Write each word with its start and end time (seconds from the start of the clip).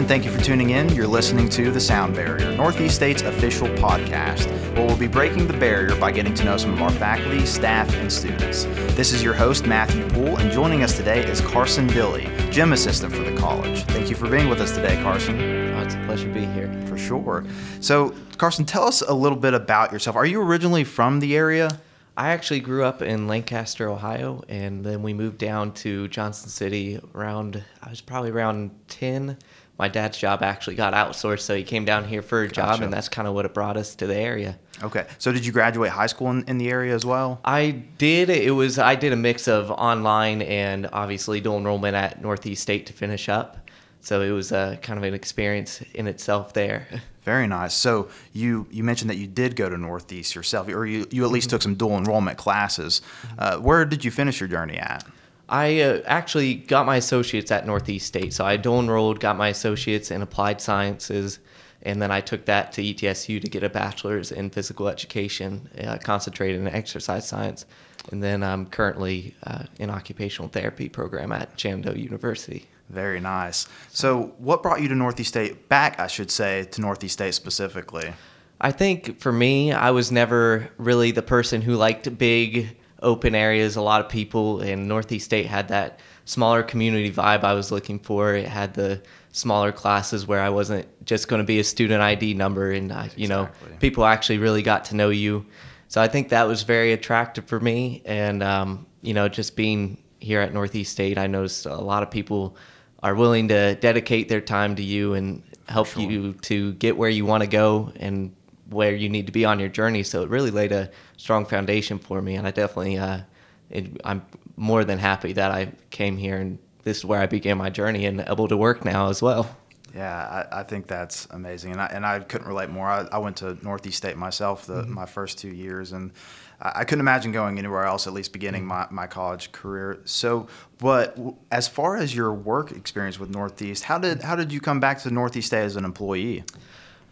and 0.00 0.08
thank 0.08 0.24
you 0.24 0.30
for 0.30 0.42
tuning 0.42 0.70
in. 0.70 0.88
You're 0.94 1.06
listening 1.06 1.50
to 1.50 1.70
The 1.70 1.78
Sound 1.78 2.16
Bearier, 2.16 2.56
Northeast 2.56 2.94
State's 2.94 3.20
official 3.20 3.68
podcast, 3.68 4.46
where 4.74 4.86
we'll 4.86 4.96
be 4.96 5.06
breaking 5.06 5.46
the 5.46 5.52
barrier 5.52 5.94
by 5.96 6.10
getting 6.10 6.32
to 6.32 6.44
know 6.44 6.56
some 6.56 6.72
of 6.72 6.80
our 6.80 6.90
faculty, 6.92 7.44
staff, 7.44 7.92
and 7.96 8.10
students. 8.10 8.64
This 8.96 9.12
is 9.12 9.22
your 9.22 9.34
host, 9.34 9.66
Matthew 9.66 10.08
Poole, 10.08 10.38
and 10.38 10.50
joining 10.50 10.82
us 10.82 10.96
today 10.96 11.22
is 11.26 11.42
Carson 11.42 11.86
Dilley, 11.86 12.50
gym 12.50 12.72
assistant 12.72 13.14
for 13.14 13.22
the 13.22 13.36
college. 13.36 13.84
Thank 13.88 14.08
you 14.08 14.16
for 14.16 14.26
being 14.26 14.48
with 14.48 14.62
us 14.62 14.74
today, 14.74 14.98
Carson. 15.02 15.38
Oh, 15.74 15.82
it's 15.82 15.94
a 15.94 16.02
pleasure 16.06 16.28
to 16.28 16.32
be 16.32 16.46
here. 16.46 16.72
For 16.86 16.96
sure. 16.96 17.44
So, 17.80 18.14
Carson, 18.38 18.64
tell 18.64 18.84
us 18.84 19.02
a 19.02 19.12
little 19.12 19.36
bit 19.36 19.52
about 19.52 19.92
yourself. 19.92 20.16
Are 20.16 20.24
you 20.24 20.40
originally 20.40 20.84
from 20.84 21.20
the 21.20 21.36
area? 21.36 21.78
I 22.16 22.30
actually 22.30 22.60
grew 22.60 22.84
up 22.84 23.02
in 23.02 23.28
Lancaster, 23.28 23.88
Ohio, 23.88 24.44
and 24.48 24.82
then 24.82 25.02
we 25.02 25.12
moved 25.12 25.36
down 25.36 25.72
to 25.74 26.08
Johnson 26.08 26.48
City 26.48 26.98
around, 27.14 27.62
I 27.82 27.90
was 27.90 28.00
probably 28.00 28.30
around 28.30 28.70
10. 28.88 29.36
My 29.80 29.88
dad's 29.88 30.18
job 30.18 30.42
actually 30.42 30.76
got 30.76 30.92
outsourced, 30.92 31.40
so 31.40 31.56
he 31.56 31.62
came 31.62 31.86
down 31.86 32.04
here 32.04 32.20
for 32.20 32.42
a 32.42 32.48
job, 32.48 32.72
Gotcha. 32.72 32.84
and 32.84 32.92
that's 32.92 33.08
kind 33.08 33.26
of 33.26 33.32
what 33.32 33.46
it 33.46 33.54
brought 33.54 33.78
us 33.78 33.94
to 33.94 34.06
the 34.06 34.14
area. 34.14 34.58
Okay. 34.82 35.06
So, 35.16 35.32
did 35.32 35.46
you 35.46 35.52
graduate 35.52 35.90
high 35.90 36.06
school 36.06 36.28
in, 36.28 36.44
in 36.48 36.58
the 36.58 36.68
area 36.68 36.94
as 36.94 37.06
well? 37.06 37.40
I 37.46 37.70
did, 37.96 38.28
it 38.28 38.50
was, 38.50 38.78
I 38.78 38.94
did 38.94 39.14
a 39.14 39.16
mix 39.16 39.48
of 39.48 39.70
online 39.70 40.42
and 40.42 40.86
obviously 40.92 41.40
dual 41.40 41.56
enrollment 41.56 41.96
at 41.96 42.20
Northeast 42.20 42.60
State 42.60 42.84
to 42.88 42.92
finish 42.92 43.30
up. 43.30 43.70
So 44.02 44.20
it 44.20 44.32
was 44.32 44.52
uh, 44.52 44.76
kind 44.82 44.98
of 44.98 45.04
an 45.04 45.14
experience 45.14 45.80
in 45.94 46.06
itself 46.06 46.52
there. 46.52 46.86
Very 47.22 47.46
nice. 47.46 47.72
So 47.72 48.10
you 48.34 48.66
you 48.70 48.84
mentioned 48.84 49.08
that 49.08 49.16
you 49.16 49.26
did 49.26 49.56
go 49.56 49.70
to 49.70 49.78
Northeast 49.78 50.34
yourself, 50.34 50.68
or 50.68 50.84
you, 50.84 51.06
you 51.10 51.24
at 51.24 51.30
least 51.30 51.48
took 51.48 51.62
some 51.62 51.74
dual 51.74 51.96
enrollment 51.96 52.36
classes. 52.36 53.00
Uh, 53.38 53.56
where 53.56 53.86
did 53.86 54.04
you 54.04 54.10
finish 54.10 54.40
your 54.40 54.48
journey 54.48 54.76
at? 54.76 55.06
I 55.50 55.80
uh, 55.80 56.00
actually 56.06 56.54
got 56.54 56.86
my 56.86 56.96
associates 56.96 57.50
at 57.50 57.66
Northeast 57.66 58.06
State. 58.06 58.32
So 58.32 58.46
I 58.46 58.56
dual 58.56 58.80
enrolled, 58.80 59.18
got 59.18 59.36
my 59.36 59.48
associates 59.48 60.12
in 60.12 60.22
applied 60.22 60.60
sciences, 60.60 61.40
and 61.82 62.00
then 62.00 62.12
I 62.12 62.20
took 62.20 62.44
that 62.44 62.72
to 62.72 62.82
ETSU 62.82 63.40
to 63.42 63.48
get 63.48 63.64
a 63.64 63.68
bachelor's 63.68 64.30
in 64.30 64.50
physical 64.50 64.88
education, 64.88 65.68
uh, 65.82 65.98
concentrated 65.98 66.60
in 66.60 66.68
exercise 66.68 67.26
science. 67.26 67.66
And 68.12 68.22
then 68.22 68.44
I'm 68.44 68.66
currently 68.66 69.34
uh, 69.44 69.64
in 69.78 69.90
occupational 69.90 70.48
therapy 70.48 70.88
program 70.88 71.32
at 71.32 71.58
Shenandoah 71.58 71.98
University. 71.98 72.66
Very 72.88 73.20
nice. 73.20 73.68
So 73.90 74.34
what 74.38 74.62
brought 74.62 74.80
you 74.82 74.88
to 74.88 74.94
Northeast 74.94 75.30
State? 75.30 75.68
Back, 75.68 75.98
I 75.98 76.06
should 76.06 76.30
say, 76.30 76.64
to 76.64 76.80
Northeast 76.80 77.14
State 77.14 77.34
specifically. 77.34 78.12
I 78.60 78.72
think 78.72 79.18
for 79.18 79.32
me, 79.32 79.72
I 79.72 79.90
was 79.90 80.12
never 80.12 80.68
really 80.76 81.10
the 81.12 81.22
person 81.22 81.62
who 81.62 81.76
liked 81.76 82.18
big 82.18 82.76
open 83.02 83.34
areas, 83.34 83.76
a 83.76 83.82
lot 83.82 84.00
of 84.00 84.08
people, 84.08 84.60
and 84.60 84.88
Northeast 84.88 85.24
State 85.24 85.46
had 85.46 85.68
that 85.68 86.00
smaller 86.24 86.62
community 86.62 87.10
vibe 87.10 87.44
I 87.44 87.54
was 87.54 87.72
looking 87.72 87.98
for. 87.98 88.34
It 88.34 88.46
had 88.46 88.74
the 88.74 89.02
smaller 89.32 89.72
classes 89.72 90.26
where 90.26 90.40
I 90.40 90.48
wasn't 90.48 90.86
just 91.04 91.28
going 91.28 91.40
to 91.40 91.46
be 91.46 91.58
a 91.58 91.64
student 91.64 92.02
ID 92.02 92.34
number, 92.34 92.72
and 92.72 92.92
I, 92.92 93.10
you 93.16 93.28
know, 93.28 93.48
people 93.78 94.04
actually 94.04 94.38
really 94.38 94.62
got 94.62 94.84
to 94.86 94.96
know 94.96 95.10
you. 95.10 95.46
So 95.88 96.00
I 96.00 96.08
think 96.08 96.28
that 96.28 96.46
was 96.46 96.62
very 96.62 96.92
attractive 96.92 97.46
for 97.46 97.58
me, 97.58 98.02
and 98.04 98.42
um, 98.42 98.86
you 99.02 99.14
know, 99.14 99.28
just 99.28 99.56
being 99.56 100.02
here 100.20 100.40
at 100.40 100.52
Northeast 100.52 100.92
State, 100.92 101.18
I 101.18 101.26
noticed 101.26 101.66
a 101.66 101.76
lot 101.76 102.02
of 102.02 102.10
people 102.10 102.56
are 103.02 103.14
willing 103.14 103.48
to 103.48 103.74
dedicate 103.76 104.28
their 104.28 104.42
time 104.42 104.76
to 104.76 104.82
you 104.82 105.14
and 105.14 105.42
help 105.68 105.96
you 105.96 106.32
to 106.34 106.72
get 106.74 106.96
where 106.96 107.08
you 107.08 107.24
want 107.24 107.42
to 107.42 107.46
go 107.46 107.92
and 107.96 108.34
where 108.70 108.94
you 108.94 109.08
need 109.08 109.26
to 109.26 109.32
be 109.32 109.44
on 109.44 109.60
your 109.60 109.68
journey. 109.68 110.02
So 110.02 110.22
it 110.22 110.28
really 110.30 110.50
laid 110.50 110.72
a 110.72 110.90
strong 111.16 111.44
foundation 111.44 111.98
for 111.98 112.22
me, 112.22 112.36
and 112.36 112.46
I 112.46 112.50
definitely, 112.50 112.98
uh, 112.98 113.20
it, 113.68 114.00
I'm 114.04 114.22
more 114.56 114.84
than 114.84 114.98
happy 114.98 115.32
that 115.34 115.50
I 115.50 115.72
came 115.90 116.16
here 116.16 116.36
and 116.38 116.58
this 116.82 116.98
is 116.98 117.04
where 117.04 117.20
I 117.20 117.26
began 117.26 117.58
my 117.58 117.68
journey 117.68 118.06
and 118.06 118.20
able 118.26 118.48
to 118.48 118.56
work 118.56 118.84
now 118.86 119.10
as 119.10 119.20
well. 119.20 119.54
Yeah, 119.94 120.46
I, 120.50 120.60
I 120.60 120.62
think 120.62 120.86
that's 120.86 121.26
amazing, 121.30 121.72
and 121.72 121.80
I, 121.80 121.86
and 121.86 122.06
I 122.06 122.20
couldn't 122.20 122.46
relate 122.46 122.70
more. 122.70 122.86
I, 122.86 123.06
I 123.12 123.18
went 123.18 123.36
to 123.38 123.58
Northeast 123.62 123.98
State 123.98 124.16
myself 124.16 124.64
the, 124.66 124.82
Mm-hmm. 124.82 124.94
my 124.94 125.04
first 125.06 125.36
two 125.38 125.50
years, 125.50 125.92
and 125.92 126.12
I, 126.60 126.72
I 126.76 126.84
couldn't 126.84 127.00
imagine 127.00 127.32
going 127.32 127.58
anywhere 127.58 127.84
else, 127.84 128.06
at 128.06 128.12
least 128.12 128.32
beginning 128.32 128.62
Mm-hmm. 128.62 128.94
my, 128.94 129.02
my 129.02 129.06
college 129.08 129.50
career. 129.52 129.98
So, 130.04 130.46
but 130.78 131.18
as 131.50 131.68
far 131.68 131.96
as 131.96 132.14
your 132.14 132.32
work 132.32 132.70
experience 132.72 133.18
with 133.18 133.30
Northeast, 133.30 133.84
how 133.84 133.98
did 133.98 134.22
how 134.22 134.36
did 134.36 134.52
you 134.52 134.60
come 134.60 134.78
back 134.80 135.00
to 135.02 135.10
Northeast 135.10 135.48
State 135.48 135.64
as 135.64 135.76
an 135.76 135.84
employee? 135.84 136.44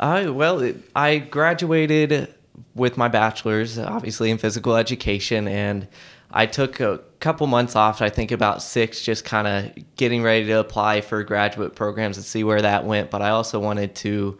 I 0.00 0.28
well, 0.28 0.60
it, 0.60 0.76
I 0.94 1.18
graduated 1.18 2.32
with 2.74 2.96
my 2.96 3.08
bachelor's, 3.08 3.78
obviously 3.78 4.30
in 4.30 4.38
physical 4.38 4.76
education, 4.76 5.48
and 5.48 5.88
I 6.30 6.46
took 6.46 6.80
a 6.80 7.00
couple 7.20 7.46
months 7.46 7.74
off. 7.74 8.00
I 8.02 8.10
think 8.10 8.30
about 8.30 8.62
six, 8.62 9.02
just 9.02 9.24
kind 9.24 9.46
of 9.46 9.84
getting 9.96 10.22
ready 10.22 10.46
to 10.46 10.60
apply 10.60 11.00
for 11.00 11.22
graduate 11.24 11.74
programs 11.74 12.16
and 12.16 12.24
see 12.24 12.44
where 12.44 12.62
that 12.62 12.84
went. 12.84 13.10
But 13.10 13.22
I 13.22 13.30
also 13.30 13.58
wanted 13.58 13.94
to 13.96 14.38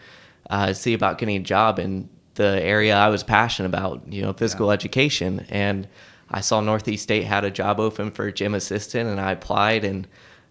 uh, 0.51 0.73
see 0.73 0.95
about 0.95 1.19
getting 1.19 1.37
a 1.37 1.41
job 1.41 1.79
in 1.79 2.09
the 2.35 2.63
area 2.63 2.97
I 2.97 3.09
was 3.09 3.25
passionate 3.25 3.69
about, 3.69 4.13
you 4.13 4.23
know, 4.23 4.33
physical 4.33 4.71
education, 4.71 5.45
and 5.49 5.89
I 6.31 6.41
saw 6.41 6.61
Northeast 6.61 7.03
State 7.03 7.25
had 7.25 7.45
a 7.45 7.51
job 7.51 7.81
open 7.81 8.11
for 8.11 8.31
gym 8.31 8.55
assistant, 8.55 9.09
and 9.09 9.21
I 9.21 9.33
applied 9.33 9.85
and. 9.85 10.07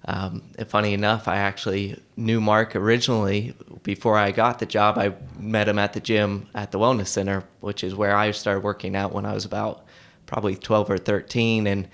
Um, 0.05 0.41
funny 0.67 0.93
enough, 0.93 1.27
I 1.27 1.37
actually 1.37 2.01
knew 2.15 2.39
Mark 2.39 2.75
originally 2.75 3.53
before 3.83 4.17
I 4.17 4.31
got 4.31 4.59
the 4.59 4.65
job. 4.65 4.97
I 4.97 5.13
met 5.37 5.67
him 5.67 5.79
at 5.79 5.93
the 5.93 5.99
gym 5.99 6.47
at 6.55 6.71
the 6.71 6.79
Wellness 6.79 7.07
Center, 7.07 7.43
which 7.59 7.83
is 7.83 7.93
where 7.93 8.15
I 8.15 8.31
started 8.31 8.63
working 8.63 8.95
out 8.95 9.11
when 9.11 9.25
I 9.25 9.33
was 9.33 9.45
about 9.45 9.85
probably 10.25 10.55
12 10.55 10.91
or 10.91 10.97
13. 10.97 11.67
And 11.67 11.87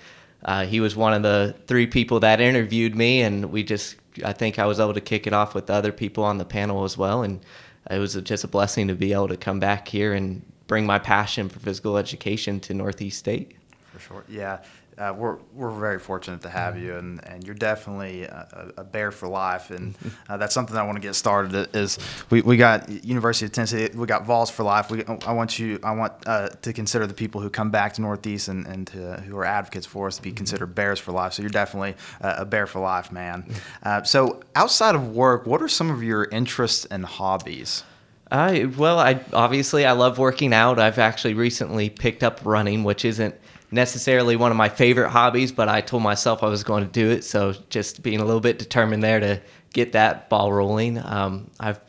uh, 0.45 0.65
he 0.65 0.79
was 0.79 0.95
one 0.95 1.13
of 1.13 1.23
the 1.23 1.55
three 1.65 1.87
people 1.87 2.19
that 2.19 2.39
interviewed 2.39 2.95
me. 2.95 3.21
And 3.21 3.51
we 3.51 3.63
just, 3.63 3.95
I 4.23 4.33
think 4.33 4.59
I 4.59 4.65
was 4.65 4.79
able 4.79 4.93
to 4.93 5.01
kick 5.01 5.25
it 5.25 5.33
off 5.33 5.55
with 5.55 5.67
the 5.67 5.73
other 5.73 5.91
people 5.91 6.23
on 6.23 6.37
the 6.37 6.45
panel 6.45 6.83
as 6.83 6.97
well. 6.97 7.23
And 7.23 7.43
it 7.89 7.97
was 7.97 8.13
just 8.15 8.43
a 8.43 8.47
blessing 8.47 8.87
to 8.89 8.95
be 8.95 9.13
able 9.13 9.29
to 9.29 9.37
come 9.37 9.59
back 9.59 9.87
here 9.87 10.13
and 10.13 10.43
bring 10.67 10.85
my 10.85 10.99
passion 10.99 11.49
for 11.49 11.59
physical 11.59 11.97
education 11.97 12.59
to 12.61 12.73
Northeast 12.73 13.19
State. 13.19 13.55
For 13.91 13.99
sure. 13.99 14.23
Yeah. 14.27 14.59
Uh, 15.03 15.11
we're, 15.11 15.37
we're 15.53 15.69
very 15.69 15.99
fortunate 15.99 16.41
to 16.41 16.47
have 16.47 16.77
you, 16.77 16.95
and, 16.95 17.21
and 17.27 17.43
you're 17.43 17.55
definitely 17.55 18.23
a, 18.23 18.71
a 18.77 18.83
bear 18.85 19.11
for 19.11 19.27
life, 19.27 19.69
and 19.69 19.97
uh, 20.29 20.37
that's 20.37 20.53
something 20.53 20.77
I 20.77 20.83
want 20.83 20.95
to 20.95 21.01
get 21.01 21.13
started. 21.15 21.75
Is 21.75 21.99
we, 22.29 22.41
we 22.41 22.55
got 22.55 22.89
University 23.03 23.45
of 23.45 23.51
Tennessee, 23.51 23.89
we 23.93 24.07
got 24.07 24.25
Vols 24.25 24.49
for 24.49 24.63
life. 24.63 24.89
We, 24.89 25.03
I 25.25 25.33
want 25.33 25.59
you, 25.59 25.77
I 25.83 25.91
want 25.91 26.13
uh, 26.25 26.49
to 26.49 26.71
consider 26.71 27.05
the 27.05 27.13
people 27.13 27.41
who 27.41 27.49
come 27.49 27.69
back 27.69 27.93
to 27.95 28.01
Northeast 28.01 28.47
and, 28.47 28.65
and 28.65 28.87
to, 28.87 29.15
who 29.27 29.35
are 29.37 29.45
advocates 29.45 29.85
for 29.85 30.07
us 30.07 30.15
to 30.15 30.21
be 30.21 30.31
considered 30.31 30.67
bears 30.67 30.99
for 30.99 31.11
life. 31.11 31.33
So 31.33 31.41
you're 31.41 31.49
definitely 31.49 31.95
a 32.21 32.45
bear 32.45 32.65
for 32.65 32.79
life, 32.79 33.11
man. 33.11 33.45
Uh, 33.81 34.03
so 34.03 34.41
outside 34.55 34.95
of 34.95 35.13
work, 35.13 35.45
what 35.45 35.61
are 35.61 35.67
some 35.67 35.91
of 35.91 36.01
your 36.01 36.25
interests 36.25 36.85
and 36.85 37.03
hobbies? 37.03 37.83
I 38.31 38.65
well, 38.77 38.99
I 38.99 39.19
obviously 39.33 39.85
I 39.85 39.91
love 39.91 40.17
working 40.17 40.53
out. 40.53 40.79
I've 40.79 40.97
actually 40.97 41.35
recently 41.35 41.89
picked 41.89 42.23
up 42.23 42.39
running, 42.43 42.83
which 42.83 43.05
isn't 43.05 43.35
necessarily 43.73 44.35
one 44.35 44.51
of 44.51 44.57
my 44.57 44.69
favorite 44.69 45.09
hobbies, 45.09 45.51
but 45.51 45.67
I 45.67 45.81
told 45.81 46.03
myself 46.03 46.43
I 46.43 46.47
was 46.47 46.63
going 46.63 46.85
to 46.85 46.91
do 46.91 47.09
it. 47.09 47.23
So 47.23 47.53
just 47.69 48.03
being 48.03 48.19
a 48.19 48.25
little 48.25 48.39
bit 48.39 48.59
determined 48.59 49.03
there 49.03 49.19
to 49.19 49.41
get 49.73 49.93
that 49.93 50.29
ball 50.29 50.53
rolling. 50.53 50.99
Um, 50.99 51.49
I've 51.59 51.79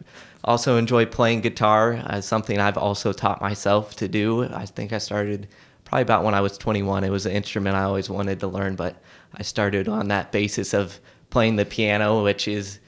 also 0.43 0.77
enjoyed 0.79 1.11
playing 1.11 1.43
guitar, 1.43 2.03
uh, 2.07 2.21
something 2.21 2.59
I've 2.59 2.79
also 2.79 3.13
taught 3.13 3.41
myself 3.41 3.97
to 3.97 4.09
do. 4.09 4.45
I 4.45 4.67
think 4.67 4.93
I 4.93 4.99
started 4.99 5.47
probably 5.85 6.03
about 6.03 6.25
when 6.25 6.35
I 6.35 6.41
was 6.41 6.57
21. 6.57 7.05
It 7.05 7.11
was 7.11 7.27
an 7.27 7.33
instrument 7.33 7.77
I 7.77 7.85
always 7.85 8.09
wanted 8.09 8.41
to 8.41 8.49
learn, 8.49 8.77
but 8.77 8.97
I 9.35 9.43
started 9.43 9.89
on 9.89 10.09
that 10.09 10.33
basis 10.33 10.73
of 10.73 10.99
playing 11.29 11.57
the 11.57 11.67
piano, 11.67 12.25
which 12.25 12.49
is 12.49 12.79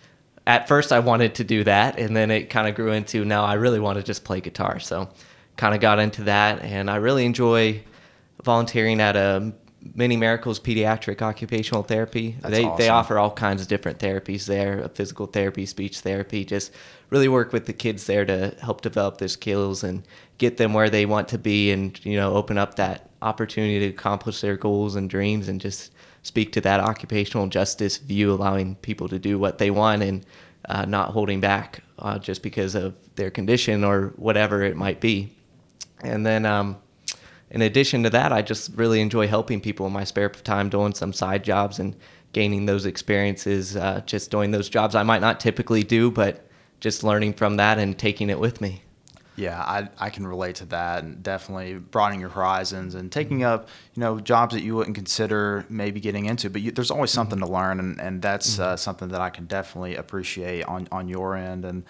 at 0.46 0.68
first 0.68 0.92
I 0.92 1.00
wanted 1.00 1.34
to 1.36 1.44
do 1.44 1.64
that, 1.64 1.98
and 1.98 2.16
then 2.16 2.30
it 2.30 2.48
kind 2.48 2.68
of 2.68 2.74
grew 2.74 2.92
into 2.92 3.24
now 3.24 3.44
I 3.44 3.54
really 3.54 3.80
want 3.80 3.98
to 3.98 4.02
just 4.02 4.24
play 4.24 4.40
guitar. 4.40 4.78
So, 4.78 5.08
kind 5.56 5.74
of 5.74 5.80
got 5.80 5.98
into 5.98 6.24
that, 6.24 6.62
and 6.62 6.90
I 6.90 6.96
really 6.96 7.24
enjoy 7.24 7.82
volunteering 8.46 9.00
at 9.00 9.16
a 9.16 9.52
Many 9.94 10.16
Miracles 10.16 10.58
Pediatric 10.58 11.22
Occupational 11.22 11.82
Therapy. 11.82 12.36
That's 12.40 12.54
they 12.54 12.70
they 12.76 12.88
offer 12.88 13.18
all 13.18 13.30
kinds 13.30 13.62
of 13.62 13.68
different 13.68 13.98
therapies 13.98 14.46
there, 14.46 14.88
physical 14.94 15.26
therapy, 15.26 15.66
speech 15.66 16.00
therapy. 16.00 16.44
Just 16.44 16.72
really 17.10 17.28
work 17.28 17.52
with 17.52 17.66
the 17.66 17.72
kids 17.72 18.06
there 18.06 18.24
to 18.24 18.56
help 18.60 18.80
develop 18.80 19.18
their 19.18 19.28
skills 19.28 19.84
and 19.84 20.02
get 20.38 20.56
them 20.56 20.72
where 20.72 20.90
they 20.90 21.06
want 21.06 21.28
to 21.28 21.38
be, 21.38 21.70
and 21.70 22.04
you 22.04 22.16
know 22.16 22.34
open 22.34 22.58
up 22.58 22.76
that 22.76 23.10
opportunity 23.22 23.78
to 23.80 23.86
accomplish 23.86 24.40
their 24.40 24.56
goals 24.56 24.96
and 24.96 25.08
dreams, 25.08 25.48
and 25.48 25.60
just 25.60 25.92
speak 26.22 26.52
to 26.52 26.60
that 26.62 26.80
occupational 26.80 27.46
justice 27.46 27.98
view, 27.98 28.32
allowing 28.32 28.74
people 28.76 29.08
to 29.08 29.18
do 29.18 29.38
what 29.38 29.58
they 29.58 29.70
want 29.70 30.02
and 30.02 30.26
uh, 30.68 30.84
not 30.84 31.10
holding 31.10 31.40
back 31.40 31.82
uh, 32.00 32.18
just 32.18 32.42
because 32.42 32.74
of 32.74 32.94
their 33.14 33.30
condition 33.30 33.84
or 33.84 34.12
whatever 34.16 34.62
it 34.62 34.76
might 34.76 35.00
be. 35.00 35.32
And 36.02 36.26
then, 36.26 36.44
um, 36.44 36.76
in 37.50 37.62
addition 37.62 38.02
to 38.02 38.10
that, 38.10 38.32
I 38.32 38.42
just 38.42 38.72
really 38.74 39.00
enjoy 39.00 39.28
helping 39.28 39.60
people 39.60 39.86
in 39.86 39.92
my 39.92 40.04
spare 40.04 40.28
time, 40.28 40.68
doing 40.68 40.94
some 40.94 41.12
side 41.12 41.44
jobs 41.44 41.78
and 41.78 41.94
gaining 42.32 42.66
those 42.66 42.86
experiences, 42.86 43.76
uh, 43.76 44.02
just 44.04 44.30
doing 44.30 44.50
those 44.50 44.68
jobs 44.68 44.94
I 44.94 45.02
might 45.02 45.20
not 45.20 45.40
typically 45.40 45.82
do, 45.82 46.10
but 46.10 46.46
just 46.80 47.04
learning 47.04 47.32
from 47.34 47.56
that 47.56 47.78
and 47.78 47.96
taking 47.98 48.30
it 48.30 48.38
with 48.38 48.60
me. 48.60 48.82
Yeah, 49.36 49.60
I, 49.60 49.88
I 49.98 50.08
can 50.08 50.26
relate 50.26 50.56
to 50.56 50.64
that 50.66 51.04
and 51.04 51.22
definitely 51.22 51.74
broadening 51.74 52.20
your 52.20 52.30
horizons 52.30 52.94
and 52.94 53.12
taking 53.12 53.44
up, 53.44 53.68
you 53.94 54.00
know, 54.00 54.18
jobs 54.18 54.54
that 54.54 54.62
you 54.62 54.74
wouldn't 54.74 54.96
consider 54.96 55.66
maybe 55.68 56.00
getting 56.00 56.24
into, 56.24 56.48
but 56.48 56.62
you, 56.62 56.70
there's 56.70 56.90
always 56.90 57.10
something 57.10 57.38
to 57.40 57.46
learn 57.46 57.78
and, 57.78 58.00
and 58.00 58.22
that's 58.22 58.58
uh, 58.58 58.76
something 58.76 59.08
that 59.08 59.20
I 59.20 59.28
can 59.28 59.44
definitely 59.44 59.96
appreciate 59.96 60.64
on, 60.64 60.88
on 60.90 61.06
your 61.08 61.36
end. 61.36 61.66
And 61.66 61.84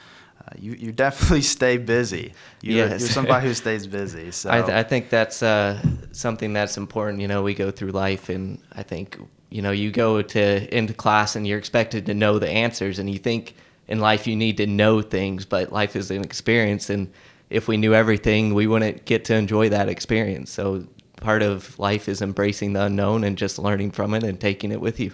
you, 0.59 0.73
you 0.73 0.93
definitely 0.93 1.43
stay 1.59 1.77
busy. 1.77 2.33
You're, 2.63 2.89
Yes. 2.89 3.01
you're 3.01 3.09
somebody 3.11 3.47
who 3.47 3.55
stays 3.65 3.87
busy. 3.87 4.31
So 4.31 4.51
I, 4.51 4.61
th- 4.63 4.71
I 4.73 4.83
think 4.83 5.09
that's 5.11 5.43
uh, 5.43 5.81
something 6.13 6.53
that's 6.53 6.77
important. 6.77 7.21
You 7.21 7.29
know, 7.29 7.43
we 7.43 7.55
go 7.55 7.71
through 7.71 7.91
life, 7.91 8.29
and 8.29 8.61
I 8.73 8.83
think 8.83 9.19
you 9.51 9.63
know, 9.63 9.71
you 9.71 9.91
go 9.93 10.23
to 10.23 10.77
into 10.77 10.93
class 10.93 11.37
and 11.37 11.47
you're 11.47 11.59
expected 11.59 12.07
to 12.07 12.15
know 12.15 12.39
the 12.39 12.49
answers, 12.49 12.99
and 12.99 13.09
you 13.09 13.19
think 13.19 13.55
in 13.89 14.01
life 14.01 14.27
you 14.27 14.35
need 14.37 14.57
to 14.57 14.67
know 14.67 15.01
things, 15.03 15.45
but 15.45 15.73
life 15.73 15.95
is 15.97 16.11
an 16.11 16.23
experience, 16.25 16.91
and 16.91 17.11
if 17.49 17.69
we 17.69 17.77
knew 17.77 17.95
everything, 17.95 18.55
we 18.55 18.67
wouldn't 18.67 19.05
get 19.05 19.25
to 19.27 19.35
enjoy 19.35 19.69
that 19.69 19.89
experience. 19.89 20.51
So 20.51 20.87
part 21.21 21.43
of 21.43 21.79
life 21.79 22.09
is 22.09 22.21
embracing 22.21 22.73
the 22.73 22.83
unknown 22.83 23.23
and 23.25 23.39
just 23.39 23.59
learning 23.59 23.93
from 23.93 24.15
it 24.15 24.25
and 24.25 24.39
taking 24.41 24.73
it 24.73 24.81
with 24.81 24.99
you. 24.99 25.13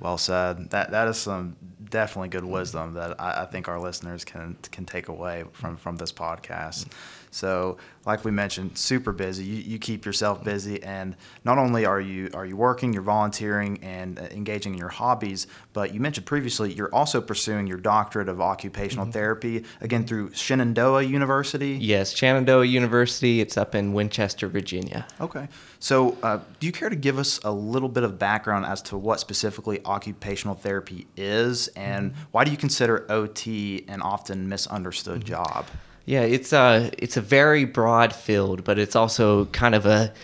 Well 0.00 0.18
said. 0.18 0.70
That 0.70 0.90
that 0.92 1.08
is 1.08 1.18
some 1.18 1.56
definitely 1.90 2.28
good 2.28 2.44
wisdom 2.44 2.94
that 2.94 3.20
I, 3.20 3.42
I 3.42 3.44
think 3.46 3.68
our 3.68 3.80
listeners 3.80 4.24
can 4.24 4.56
can 4.70 4.84
take 4.84 5.08
away 5.08 5.44
from 5.52 5.76
from 5.76 5.96
this 5.96 6.12
podcast. 6.12 6.86
So, 7.30 7.76
like 8.06 8.24
we 8.24 8.30
mentioned, 8.30 8.78
super 8.78 9.12
busy. 9.12 9.44
You, 9.44 9.56
you 9.56 9.78
keep 9.78 10.06
yourself 10.06 10.42
busy, 10.42 10.82
and 10.82 11.14
not 11.44 11.58
only 11.58 11.84
are 11.84 12.00
you 12.00 12.30
are 12.34 12.46
you 12.46 12.56
working, 12.56 12.92
you're 12.92 13.02
volunteering 13.02 13.78
and 13.82 14.18
uh, 14.18 14.22
engaging 14.30 14.72
in 14.72 14.78
your 14.78 14.88
hobbies, 14.88 15.46
but 15.72 15.92
you 15.92 16.00
mentioned 16.00 16.26
previously 16.26 16.72
you're 16.72 16.94
also 16.94 17.20
pursuing 17.20 17.66
your 17.66 17.78
doctorate 17.78 18.28
of 18.28 18.40
occupational 18.40 19.06
therapy 19.06 19.64
again 19.80 20.06
through 20.06 20.32
Shenandoah 20.32 21.02
University. 21.02 21.78
Yes, 21.80 22.14
Shenandoah 22.14 22.64
University. 22.64 23.40
It's 23.40 23.56
up 23.56 23.74
in 23.74 23.92
Winchester, 23.92 24.48
Virginia. 24.48 25.06
Okay. 25.20 25.48
So, 25.80 26.16
uh, 26.22 26.38
do 26.58 26.66
you 26.66 26.72
care 26.72 26.88
to 26.88 26.96
give 26.96 27.18
us 27.18 27.38
a 27.44 27.52
little 27.52 27.88
bit 27.88 28.02
of 28.04 28.18
background 28.18 28.66
as 28.66 28.82
to 28.82 28.96
what 28.96 29.20
specifically 29.20 29.80
occupational 29.84 30.54
therapy 30.54 31.06
is, 31.16 31.68
and 31.68 32.14
why 32.32 32.44
do 32.44 32.50
you 32.50 32.56
consider 32.56 33.10
OT 33.10 33.84
an 33.88 34.02
often 34.02 34.48
misunderstood 34.48 35.24
job? 35.24 35.66
Yeah, 36.08 36.22
it's 36.22 36.54
a 36.54 36.90
it's 36.96 37.18
a 37.18 37.20
very 37.20 37.66
broad 37.66 38.14
field, 38.14 38.64
but 38.64 38.78
it's 38.78 38.96
also 38.96 39.44
kind 39.46 39.74
of 39.74 39.84
a 39.84 40.14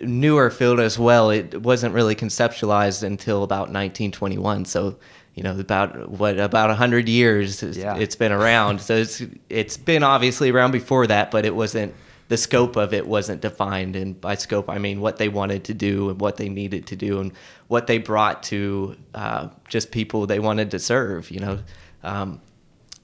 newer 0.00 0.48
field 0.48 0.80
as 0.80 0.98
well. 0.98 1.28
It 1.28 1.60
wasn't 1.60 1.92
really 1.92 2.14
conceptualized 2.14 3.02
until 3.02 3.42
about 3.42 3.68
1921. 3.68 4.64
So, 4.64 4.96
you 5.34 5.42
know, 5.42 5.58
about 5.60 6.08
what 6.08 6.38
about 6.40 6.70
100 6.70 7.06
years 7.06 7.62
Yeah. 7.62 7.98
it's 7.98 8.16
been 8.16 8.32
around. 8.32 8.80
So 8.80 8.96
it's 8.96 9.22
it's 9.50 9.76
been 9.76 10.02
obviously 10.02 10.48
around 10.50 10.70
before 10.70 11.06
that, 11.08 11.30
but 11.30 11.44
it 11.44 11.54
wasn't 11.54 11.92
the 12.28 12.38
scope 12.38 12.76
of 12.76 12.94
it 12.94 13.06
wasn't 13.06 13.42
defined 13.42 13.94
and 13.94 14.18
by 14.18 14.36
scope 14.36 14.70
I 14.70 14.78
mean 14.78 15.00
what 15.02 15.18
they 15.18 15.28
wanted 15.28 15.64
to 15.64 15.74
do 15.74 16.08
and 16.08 16.18
what 16.18 16.38
they 16.38 16.48
needed 16.48 16.86
to 16.86 16.96
do 16.96 17.20
and 17.20 17.32
what 17.68 17.86
they 17.88 17.98
brought 17.98 18.42
to 18.44 18.96
uh, 19.14 19.48
just 19.68 19.90
people 19.90 20.26
they 20.26 20.38
wanted 20.38 20.70
to 20.70 20.78
serve, 20.78 21.30
you 21.30 21.40
know. 21.40 21.58
Um, 22.02 22.40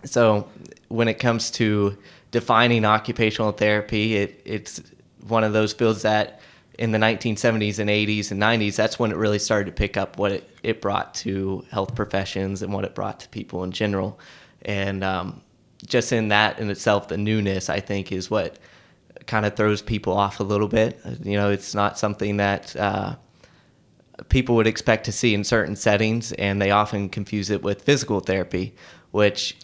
so 0.05 0.49
when 0.89 1.09
it 1.09 1.19
comes 1.19 1.51
to 1.53 1.97
defining 2.33 2.85
occupational 2.85 3.53
therapy, 3.53 4.17
it, 4.17 4.43
it's 4.45 4.83
one 5.29 5.45
of 5.45 5.53
those 5.53 5.73
fields 5.73 6.03
that 6.03 6.41
in 6.79 6.91
the 6.91 6.99
1970s 6.99 7.79
and 7.79 7.89
80s 7.89 8.33
and 8.33 8.43
90s, 8.43 8.75
that's 8.75 8.99
when 8.99 9.13
it 9.13 9.17
really 9.17 9.39
started 9.39 9.67
to 9.67 9.73
pick 9.73 9.97
up 9.97 10.19
what 10.19 10.33
it, 10.33 10.51
it 10.63 10.81
brought 10.81 11.15
to 11.15 11.65
health 11.71 11.95
professions 11.95 12.63
and 12.63 12.73
what 12.73 12.85
it 12.85 12.95
brought 12.95 13.21
to 13.21 13.29
people 13.29 13.63
in 13.63 13.71
general. 13.71 14.19
And 14.63 15.05
um, 15.05 15.43
just 15.87 16.13
in 16.13 16.29
that 16.29 16.59
in 16.59 16.71
itself, 16.71 17.09
the 17.09 17.19
newness, 17.19 17.69
I 17.69 17.81
think, 17.81 18.11
is 18.11 18.31
what 18.31 18.59
kind 19.27 19.45
of 19.45 19.55
throws 19.55 19.83
people 19.83 20.15
off 20.15 20.41
a 20.41 20.45
little 20.45 20.69
bit. 20.69 20.99
You 21.23 21.37
know, 21.37 21.51
it's 21.51 21.75
not 21.75 21.99
something 21.99 22.39
that 22.39 22.75
uh, 22.75 23.17
people 24.31 24.55
would 24.57 24.67
expect 24.67 25.05
to 25.05 25.13
see 25.13 25.35
in 25.35 25.45
certain 25.45 25.77
settings, 25.77 26.33
and 26.33 26.61
they 26.61 26.71
often 26.71 27.11
confuse 27.11 27.51
it 27.51 27.63
with 27.63 27.83
physical 27.83 28.21
therapy, 28.21 28.75
which 29.11 29.57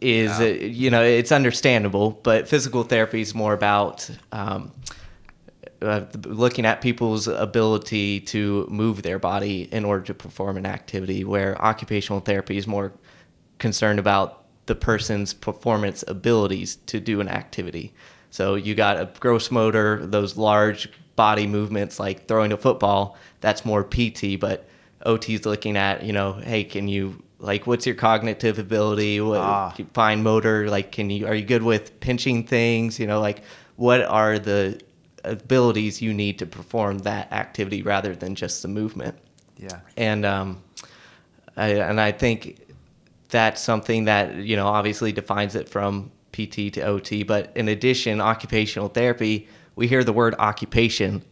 is 0.00 0.30
Yeah. 0.38 0.46
uh, 0.46 0.48
you 0.48 0.90
know 0.90 1.02
it's 1.02 1.32
understandable, 1.32 2.18
but 2.22 2.48
physical 2.48 2.82
therapy 2.82 3.20
is 3.20 3.34
more 3.34 3.52
about 3.52 4.08
um, 4.32 4.72
uh, 5.82 6.02
looking 6.26 6.66
at 6.66 6.80
people's 6.80 7.26
ability 7.26 8.20
to 8.20 8.66
move 8.70 9.02
their 9.02 9.18
body 9.18 9.68
in 9.72 9.84
order 9.84 10.04
to 10.04 10.14
perform 10.14 10.56
an 10.56 10.66
activity, 10.66 11.24
where 11.24 11.60
occupational 11.62 12.20
therapy 12.20 12.56
is 12.56 12.66
more 12.66 12.92
concerned 13.58 13.98
about 13.98 14.44
the 14.66 14.74
person's 14.74 15.32
performance 15.34 16.04
abilities 16.06 16.76
to 16.86 17.00
do 17.00 17.20
an 17.20 17.28
activity. 17.28 17.92
So 18.30 18.54
you 18.54 18.74
got 18.74 18.98
a 18.98 19.10
gross 19.18 19.50
motor, 19.50 20.06
those 20.06 20.36
large 20.36 20.88
body 21.16 21.46
movements 21.46 21.98
like 21.98 22.28
throwing 22.28 22.52
a 22.52 22.56
football, 22.56 23.16
that's 23.40 23.64
more 23.64 23.82
PT, 23.82 24.38
but 24.38 24.68
OT 25.04 25.34
is 25.34 25.44
looking 25.46 25.76
at, 25.76 26.04
you 26.04 26.12
know, 26.12 26.34
hey, 26.34 26.62
can 26.64 26.86
you 26.88 27.22
like 27.40 27.66
what's 27.66 27.86
your 27.86 27.94
cognitive 27.96 28.58
ability? 28.58 29.20
What 29.20 29.40
Ah. 29.40 29.74
fine 29.94 30.22
motor, 30.22 30.68
like 30.70 30.92
can 30.92 31.10
you 31.10 31.26
are 31.26 31.34
you 31.34 31.44
good 31.44 31.62
with 31.62 31.98
pinching 32.00 32.44
things, 32.46 32.98
you 33.00 33.06
know, 33.06 33.20
like 33.20 33.42
what 33.76 34.02
are 34.02 34.38
the 34.38 34.80
abilities 35.24 36.00
you 36.00 36.14
need 36.14 36.38
to 36.38 36.46
perform 36.46 36.98
that 37.00 37.32
activity 37.32 37.82
rather 37.82 38.14
than 38.14 38.34
just 38.34 38.62
the 38.62 38.68
movement? 38.68 39.16
Yeah. 39.58 39.80
and 39.96 40.24
um, 40.24 40.62
I, 41.56 41.68
and 41.72 42.00
I 42.00 42.12
think 42.12 42.60
that's 43.28 43.60
something 43.60 44.04
that 44.06 44.34
you 44.36 44.56
know 44.56 44.66
obviously 44.66 45.12
defines 45.12 45.54
it 45.54 45.68
from 45.68 46.10
PT 46.32 46.72
to 46.74 46.80
OT. 46.82 47.22
But 47.22 47.52
in 47.54 47.68
addition, 47.68 48.20
occupational 48.20 48.88
therapy, 48.88 49.48
we 49.76 49.86
hear 49.86 50.02
the 50.04 50.12
word 50.12 50.34
occupation, 50.38 51.22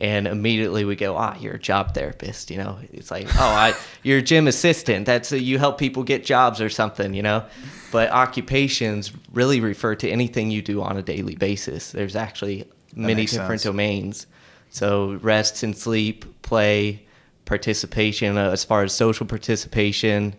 and 0.00 0.26
immediately 0.26 0.84
we 0.84 0.96
go, 0.96 1.16
ah, 1.16 1.36
you're 1.38 1.54
a 1.54 1.58
job 1.58 1.94
therapist. 1.94 2.50
You 2.50 2.58
know, 2.58 2.78
it's 2.92 3.10
like, 3.10 3.26
oh, 3.36 3.38
I, 3.38 3.74
you're 4.02 4.18
a 4.18 4.22
gym 4.22 4.48
assistant. 4.48 5.06
That's 5.06 5.32
a, 5.32 5.40
you 5.40 5.58
help 5.58 5.78
people 5.78 6.02
get 6.02 6.24
jobs 6.24 6.60
or 6.60 6.68
something. 6.68 7.14
You 7.14 7.22
know, 7.22 7.44
but 7.92 8.10
occupations 8.10 9.12
really 9.32 9.60
refer 9.60 9.94
to 9.96 10.08
anything 10.08 10.50
you 10.50 10.62
do 10.62 10.82
on 10.82 10.96
a 10.96 11.02
daily 11.02 11.36
basis. 11.36 11.92
There's 11.92 12.16
actually 12.16 12.68
many 12.94 13.26
different 13.26 13.60
sense. 13.60 13.62
domains. 13.62 14.26
So 14.70 15.18
rest 15.22 15.62
and 15.62 15.76
sleep, 15.76 16.42
play, 16.42 17.04
participation 17.44 18.36
uh, 18.36 18.50
as 18.50 18.64
far 18.64 18.82
as 18.82 18.92
social 18.92 19.26
participation. 19.26 20.34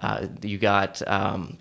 Uh, 0.00 0.28
you 0.42 0.58
got 0.58 1.06
um, 1.08 1.58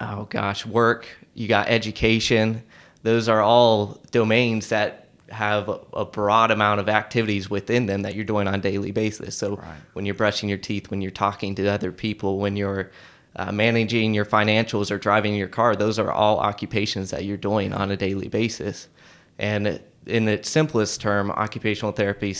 oh 0.00 0.24
gosh, 0.30 0.66
work. 0.66 1.06
You 1.34 1.48
got 1.48 1.68
education. 1.68 2.62
Those 3.02 3.28
are 3.28 3.40
all 3.40 4.00
domains 4.10 4.68
that 4.68 5.03
have 5.30 5.70
a, 5.92 6.04
broad 6.04 6.50
amount 6.50 6.80
of 6.80 6.88
activities 6.88 7.48
within 7.48 7.86
them 7.86 8.02
that 8.02 8.14
you're 8.14 8.24
doing 8.24 8.46
on 8.46 8.54
a 8.54 8.58
daily 8.58 8.90
basis. 8.90 9.36
So 9.36 9.56
Right. 9.56 9.74
when 9.94 10.06
you're 10.06 10.14
brushing 10.14 10.48
your 10.48 10.58
teeth, 10.58 10.90
when 10.90 11.00
you're 11.00 11.10
talking 11.10 11.54
to 11.56 11.66
other 11.66 11.92
people, 11.92 12.38
when 12.38 12.56
you're 12.56 12.90
uh, 13.36 13.50
managing 13.50 14.14
your 14.14 14.24
financials 14.26 14.90
or 14.90 14.98
driving 14.98 15.34
your 15.34 15.48
car, 15.48 15.74
those 15.74 15.98
are 15.98 16.12
all 16.12 16.38
occupations 16.38 17.10
that 17.10 17.24
you're 17.24 17.36
doing 17.36 17.72
on 17.72 17.90
a 17.90 17.96
daily 17.96 18.28
basis. 18.28 18.88
And 19.38 19.80
in 20.06 20.28
its 20.28 20.48
simplest 20.50 21.00
term, 21.00 21.30
occupational 21.30 21.92
therapy 21.92 22.36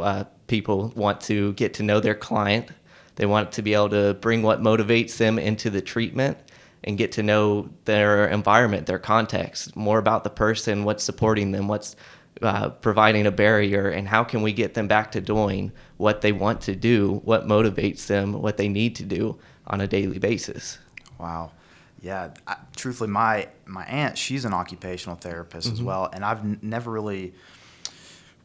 uh, 0.00 0.24
people 0.46 0.92
want 0.96 1.20
to 1.22 1.52
get 1.54 1.74
to 1.74 1.82
know 1.82 2.00
their 2.00 2.14
client. 2.14 2.68
They 3.16 3.26
want 3.26 3.52
to 3.52 3.62
be 3.62 3.74
able 3.74 3.90
to 3.90 4.14
bring 4.14 4.42
what 4.42 4.60
motivates 4.60 5.16
them 5.16 5.38
into 5.38 5.70
the 5.70 5.80
treatment 5.80 6.36
and 6.82 6.98
get 6.98 7.12
to 7.12 7.22
know 7.22 7.70
their 7.86 8.26
environment, 8.26 8.86
their 8.86 8.98
context, 8.98 9.74
more 9.74 9.98
about 9.98 10.24
the 10.24 10.30
person, 10.30 10.84
what's 10.84 11.02
supporting 11.02 11.52
them, 11.52 11.68
what's 11.68 11.96
uh, 12.44 12.70
providing 12.70 13.26
a 13.26 13.30
barrier, 13.30 13.88
and 13.88 14.06
how 14.06 14.22
can 14.24 14.42
we 14.42 14.52
get 14.52 14.74
them 14.74 14.86
back 14.86 15.12
to 15.12 15.20
doing 15.20 15.72
what 15.96 16.20
they 16.20 16.32
want 16.32 16.60
to 16.62 16.76
do, 16.76 17.20
what 17.24 17.46
motivates 17.46 18.06
them, 18.06 18.32
what 18.40 18.56
they 18.56 18.68
need 18.68 18.94
to 18.96 19.04
do 19.04 19.38
on 19.66 19.80
a 19.80 19.86
daily 19.86 20.18
basis. 20.18 20.78
Wow. 21.18 21.52
Yeah. 22.02 22.34
I, 22.46 22.56
truthfully, 22.76 23.10
my 23.10 23.48
my 23.66 23.84
aunt, 23.84 24.18
she's 24.18 24.44
an 24.44 24.52
occupational 24.52 25.16
therapist 25.16 25.72
as 25.72 25.82
well, 25.82 26.10
and 26.12 26.24
I've 26.24 26.40
n- 26.40 26.58
never 26.60 26.90
really 26.90 27.32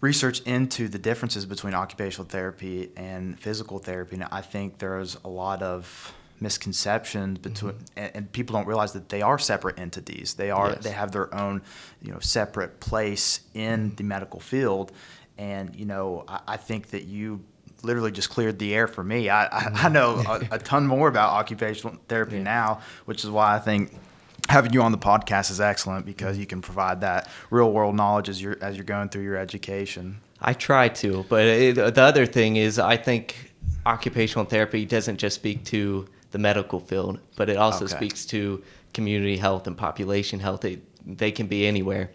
researched 0.02 0.48
into 0.48 0.88
the 0.88 0.98
differences 0.98 1.46
between 1.46 1.74
occupational 1.74 2.26
therapy 2.26 2.90
and 2.96 3.38
physical 3.40 3.80
therapy. 3.80 4.16
And 4.16 4.24
I 4.32 4.42
think 4.42 4.78
there's 4.78 5.18
a 5.26 5.28
lot 5.28 5.62
of 5.62 6.14
misconceptions 6.42 7.40
between 7.40 7.74
mm-hmm. 7.74 7.84
and, 7.98 8.12
and 8.16 8.32
people 8.32 8.54
don't 8.54 8.68
realize 8.68 8.94
that 8.94 9.10
they 9.10 9.22
are 9.22 9.40
separate 9.40 9.80
entities. 9.80 10.36
They 10.36 10.52
are 10.52 10.70
Yes. 10.70 10.84
they 10.84 10.92
have 10.92 11.12
their 11.12 11.34
own 11.34 11.62
you 12.02 12.12
know 12.12 12.20
separate 12.20 12.80
place 12.80 13.42
in 13.54 13.80
mm-hmm. 13.80 13.96
the 13.96 14.04
medical 14.04 14.40
field. 14.40 14.92
And 15.38 15.76
you 15.76 15.86
know 15.86 16.26
i, 16.28 16.40
I 16.48 16.58
think 16.58 16.90
that 16.92 17.04
you 17.04 17.42
literally 17.82 18.12
just 18.12 18.30
cleared 18.30 18.60
the 18.60 18.76
air 18.76 18.88
for 18.88 19.04
me. 19.04 19.30
I, 19.30 19.46
I, 19.46 19.48
I 19.48 19.62
mm-hmm. 19.62 19.94
know 19.94 20.24
a, 20.28 20.56
a 20.56 20.60
ton 20.72 20.86
more 20.86 21.08
about 21.08 21.32
occupational 21.32 21.98
therapy 22.08 22.38
Yeah. 22.38 22.44
now 22.44 22.82
which 23.06 23.24
is 23.24 23.30
why 23.30 23.56
i 23.56 23.60
think 23.60 23.94
having 24.50 24.74
you 24.74 24.82
on 24.82 24.92
the 24.92 24.98
podcast 24.98 25.52
is 25.52 25.62
excellent 25.62 26.06
because 26.06 26.38
you 26.38 26.46
can 26.46 26.62
provide 26.62 27.02
that 27.02 27.30
real 27.52 27.72
world 27.72 27.96
knowledge 27.96 28.30
as 28.30 28.42
you're 28.42 28.58
as 28.62 28.76
you're 28.76 28.86
going 28.86 29.10
through 29.10 29.24
your 29.24 29.38
education. 29.38 30.20
I 30.42 30.54
try 30.54 30.90
to, 30.90 31.26
but 31.30 31.46
it, 31.46 31.76
the 31.76 32.02
other 32.02 32.26
thing 32.26 32.56
is, 32.56 32.80
I 32.80 32.96
think 32.96 33.54
occupational 33.86 34.46
therapy 34.46 34.86
doesn't 34.86 35.18
just 35.18 35.36
speak 35.36 35.66
to 35.66 36.08
the 36.32 36.38
medical 36.40 36.80
field, 36.80 37.20
but 37.36 37.50
it 37.50 37.58
also 37.58 37.86
Okay. 37.86 37.96
speaks 37.96 38.26
to 38.28 38.62
community 38.94 39.38
health 39.38 39.68
and 39.68 39.78
population 39.78 40.40
health. 40.40 40.62
They, 40.62 40.80
they 41.06 41.32
can 41.32 41.48
be 41.48 41.66
anywhere. 41.68 42.10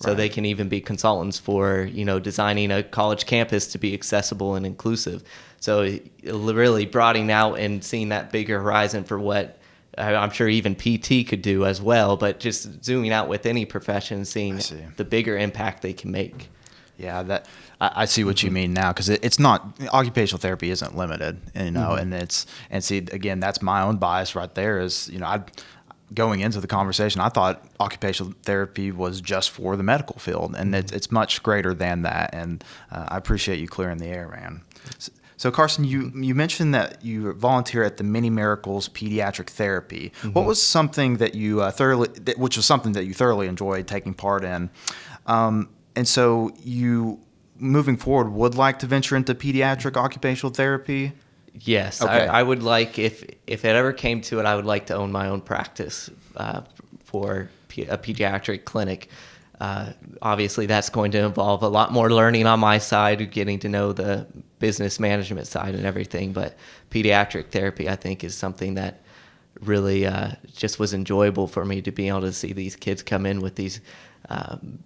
So 0.00 0.08
Right. 0.08 0.16
they 0.16 0.28
can 0.30 0.46
even 0.46 0.68
be 0.68 0.80
consultants 0.80 1.38
for, 1.38 1.82
you 1.92 2.04
know, 2.06 2.18
designing 2.18 2.70
a 2.70 2.82
college 2.82 3.26
campus 3.26 3.66
to 3.72 3.78
be 3.78 3.92
accessible 3.92 4.54
and 4.54 4.64
inclusive. 4.64 5.22
So 5.60 5.98
really 6.24 6.86
broadening 6.86 7.30
out 7.30 7.58
and 7.58 7.84
seeing 7.84 8.08
that 8.08 8.32
bigger 8.32 8.60
horizon 8.60 9.04
for 9.04 9.18
what 9.18 9.58
I'm 9.98 10.30
sure 10.30 10.48
even 10.48 10.74
PT 10.74 11.28
could 11.28 11.42
do 11.42 11.66
as 11.66 11.82
well, 11.82 12.16
but 12.16 12.40
just 12.40 12.82
zooming 12.82 13.12
out 13.12 13.28
with 13.28 13.44
any 13.44 13.66
profession, 13.66 14.24
seeing 14.24 14.60
see. 14.60 14.78
the 14.96 15.04
bigger 15.04 15.36
impact 15.36 15.82
they 15.82 15.92
can 15.92 16.10
make. 16.10 16.48
Yeah, 16.96 17.22
that 17.24 17.46
I, 17.80 17.90
I 18.02 18.04
see 18.04 18.24
what 18.24 18.42
you 18.42 18.50
mean 18.50 18.72
now 18.72 18.92
because 18.92 19.08
it, 19.08 19.24
it's 19.24 19.38
not 19.38 19.66
occupational 19.92 20.38
therapy 20.40 20.70
isn't 20.70 20.96
limited, 20.96 21.40
you 21.54 21.70
know, 21.70 21.92
and 21.94 22.12
it's 22.14 22.46
and 22.70 22.82
see 22.84 22.98
again 22.98 23.40
that's 23.40 23.62
my 23.62 23.82
own 23.82 23.96
bias 23.96 24.34
right 24.34 24.54
there 24.54 24.80
is 24.80 25.08
you 25.12 25.18
know 25.18 25.26
I 25.26 25.42
going 26.12 26.40
into 26.40 26.60
the 26.60 26.66
conversation 26.66 27.20
I 27.20 27.28
thought 27.28 27.64
occupational 27.78 28.32
therapy 28.42 28.90
was 28.90 29.20
just 29.20 29.50
for 29.50 29.76
the 29.76 29.82
medical 29.84 30.18
field 30.18 30.56
and 30.58 30.74
it's 30.74 30.90
it's 30.92 31.10
much 31.12 31.40
greater 31.42 31.72
than 31.72 32.02
that 32.02 32.30
and 32.34 32.64
uh, 32.90 33.06
I 33.08 33.16
appreciate 33.16 33.60
you 33.60 33.68
clearing 33.68 33.98
the 33.98 34.06
air, 34.08 34.28
man. 34.28 34.62
S- 34.96 35.10
So 35.36 35.50
Carson, 35.52 35.84
you 35.84 36.10
you 36.16 36.34
mentioned 36.34 36.74
that 36.74 37.02
you 37.04 37.32
volunteer 37.34 37.82
at 37.84 37.96
the 37.96 38.04
Many 38.04 38.28
Miracles 38.28 38.88
Pediatric 38.90 39.48
Therapy. 39.50 40.12
What 40.34 40.44
was 40.46 40.60
something 40.60 41.16
that 41.18 41.34
you 41.34 41.62
uh, 41.62 41.70
thoroughly, 41.70 42.08
that, 42.26 42.36
which 42.38 42.56
was 42.58 42.66
something 42.66 42.92
that 42.94 43.04
you 43.04 43.14
thoroughly 43.14 43.46
enjoyed 43.46 43.86
taking 43.86 44.12
part 44.14 44.42
in? 44.44 44.68
Um, 45.26 45.68
and 45.96 46.06
so 46.08 46.50
you, 46.62 47.20
moving 47.60 47.96
forward, 47.96 48.32
would 48.32 48.54
like 48.54 48.78
to 48.80 48.86
venture 48.86 49.16
into 49.16 49.34
pediatric 49.34 49.96
occupational 49.96 50.52
therapy? 50.52 51.12
Yes, 51.54 52.02
Okay. 52.02 52.26
I, 52.26 52.40
I 52.40 52.42
would 52.42 52.62
like 52.62 52.98
if 52.98 53.24
if 53.46 53.64
it 53.64 53.74
ever 53.74 53.92
came 53.92 54.20
to 54.22 54.38
it, 54.40 54.46
I 54.46 54.54
would 54.54 54.66
like 54.66 54.86
to 54.86 54.94
own 54.94 55.10
my 55.12 55.28
own 55.28 55.40
practice 55.40 56.08
uh, 56.36 56.62
for 57.04 57.50
a 57.76 57.98
pediatric 57.98 58.64
clinic. 58.64 59.08
Uh, 59.60 59.92
obviously, 60.22 60.66
that's 60.66 60.88
going 60.88 61.10
to 61.10 61.18
involve 61.18 61.62
a 61.62 61.68
lot 61.68 61.92
more 61.92 62.10
learning 62.10 62.46
on 62.46 62.60
my 62.60 62.78
side, 62.78 63.30
getting 63.30 63.58
to 63.58 63.68
know 63.68 63.92
the 63.92 64.26
business 64.58 64.98
management 64.98 65.46
side 65.46 65.74
and 65.74 65.84
everything. 65.84 66.32
But 66.32 66.56
pediatric 66.90 67.50
therapy, 67.50 67.88
I 67.88 67.96
think, 67.96 68.24
is 68.24 68.34
something 68.34 68.74
that 68.74 69.02
really 69.60 70.06
uh, 70.06 70.30
just 70.56 70.78
was 70.78 70.94
enjoyable 70.94 71.46
for 71.46 71.64
me 71.64 71.82
to 71.82 71.92
be 71.92 72.08
able 72.08 72.22
to 72.22 72.32
see 72.32 72.52
these 72.52 72.76
kids 72.76 73.02
come 73.02 73.26
in 73.26 73.40
with 73.40 73.56
these 73.56 73.80
um, 74.30 74.78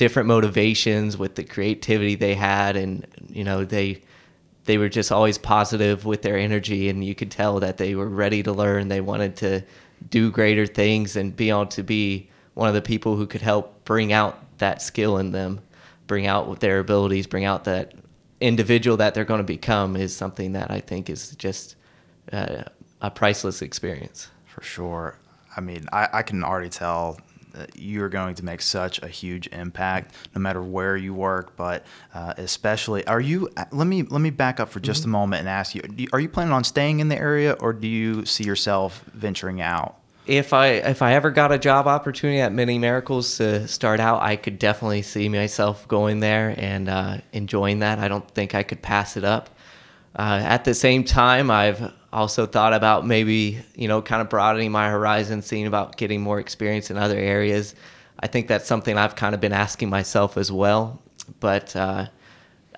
different 0.00 0.26
motivations, 0.26 1.18
with 1.18 1.34
the 1.34 1.44
creativity 1.44 2.14
they 2.14 2.34
had, 2.34 2.74
and 2.74 3.06
you 3.28 3.44
know 3.44 3.66
they 3.66 4.00
they 4.64 4.78
were 4.78 4.88
just 4.88 5.12
always 5.12 5.36
positive 5.36 6.06
with 6.06 6.22
their 6.22 6.38
energy 6.38 6.88
and 6.88 7.04
you 7.04 7.14
could 7.14 7.30
tell 7.30 7.60
that 7.60 7.76
they 7.76 7.94
were 7.94 8.08
ready 8.08 8.42
to 8.42 8.52
learn 8.52 8.88
they 8.88 9.00
wanted 9.00 9.34
to 9.34 9.62
do 10.10 10.30
greater 10.30 10.66
things 10.66 11.16
and 11.16 11.34
be 11.34 11.50
able 11.50 11.66
to 11.66 11.82
be 11.82 12.28
one 12.54 12.68
of 12.68 12.74
the 12.74 12.82
people 12.82 13.16
who 13.16 13.26
could 13.26 13.40
help 13.40 13.84
bring 13.84 14.12
out 14.12 14.38
that 14.58 14.80
skill 14.80 15.16
in 15.16 15.32
them 15.32 15.60
bring 16.06 16.26
out 16.26 16.60
their 16.60 16.78
abilities 16.78 17.26
bring 17.26 17.44
out 17.44 17.64
that 17.64 17.94
individual 18.40 18.96
that 18.98 19.14
they're 19.14 19.24
going 19.24 19.40
to 19.40 19.44
become 19.44 19.96
is 19.96 20.14
something 20.14 20.52
that 20.52 20.70
i 20.70 20.78
think 20.78 21.10
is 21.10 21.34
just 21.36 21.74
uh, 22.32 22.62
a 23.00 23.10
priceless 23.10 23.62
experience 23.62 24.30
For 24.46 24.62
sure. 24.62 25.16
I 25.56 25.60
mean, 25.60 25.86
I, 25.92 26.08
I 26.12 26.22
can 26.22 26.44
already 26.44 26.68
tell 26.68 27.18
you're 27.74 28.08
going 28.08 28.34
to 28.36 28.44
make 28.44 28.62
such 28.62 29.02
a 29.02 29.08
huge 29.08 29.46
impact 29.48 30.14
no 30.34 30.40
matter 30.40 30.62
where 30.62 30.96
you 30.96 31.14
work, 31.14 31.56
but 31.56 31.84
uh, 32.14 32.34
especially, 32.36 33.06
are 33.06 33.20
you, 33.20 33.48
let 33.72 33.86
me, 33.86 34.02
let 34.02 34.20
me 34.20 34.30
back 34.30 34.60
up 34.60 34.68
for 34.68 34.80
just 34.80 35.04
a 35.04 35.08
moment 35.08 35.40
and 35.40 35.48
ask 35.48 35.74
you, 35.74 35.82
you, 35.96 36.08
are 36.12 36.20
you 36.20 36.28
planning 36.28 36.52
on 36.52 36.64
staying 36.64 37.00
in 37.00 37.08
the 37.08 37.18
area 37.18 37.52
or 37.60 37.72
do 37.72 37.88
you 37.88 38.24
see 38.24 38.44
yourself 38.44 39.04
venturing 39.12 39.60
out? 39.60 39.96
if 40.26 40.52
I 40.52 40.66
if 40.66 41.02
I 41.02 41.14
ever 41.14 41.30
got 41.30 41.50
a 41.50 41.58
job 41.58 41.88
opportunity 41.88 42.40
at 42.40 42.52
Many 42.52 42.78
Miracles 42.78 43.38
to 43.38 43.66
start 43.66 43.98
out, 43.98 44.22
I 44.22 44.36
could 44.36 44.60
definitely 44.60 45.02
see 45.02 45.28
myself 45.28 45.88
going 45.88 46.20
there 46.20 46.54
and 46.56 46.88
uh, 46.88 47.16
enjoying 47.32 47.80
that. 47.80 47.98
I 47.98 48.06
don't 48.06 48.28
think 48.30 48.54
I 48.54 48.62
could 48.62 48.80
pass 48.80 49.16
it 49.16 49.24
up. 49.24 49.50
Uh, 50.16 50.40
at 50.42 50.64
the 50.64 50.74
same 50.74 51.04
time, 51.04 51.50
I've 51.50 51.92
also 52.12 52.46
thought 52.46 52.72
about 52.72 53.06
maybe 53.06 53.58
you 53.74 53.88
know 53.88 54.02
kind 54.02 54.20
of 54.20 54.28
broadening 54.28 54.72
my 54.72 54.90
horizon, 54.90 55.42
seeing 55.42 55.66
about 55.66 55.96
getting 55.96 56.20
more 56.20 56.40
experience 56.40 56.90
in 56.90 56.96
other 56.96 57.18
areas. 57.18 57.74
I 58.18 58.26
think 58.26 58.48
that's 58.48 58.66
something 58.66 58.98
I've 58.98 59.16
kind 59.16 59.34
of 59.34 59.40
been 59.40 59.52
asking 59.52 59.88
myself 59.88 60.36
as 60.36 60.52
well. 60.52 61.00
But 61.38 61.74
uh, 61.76 62.06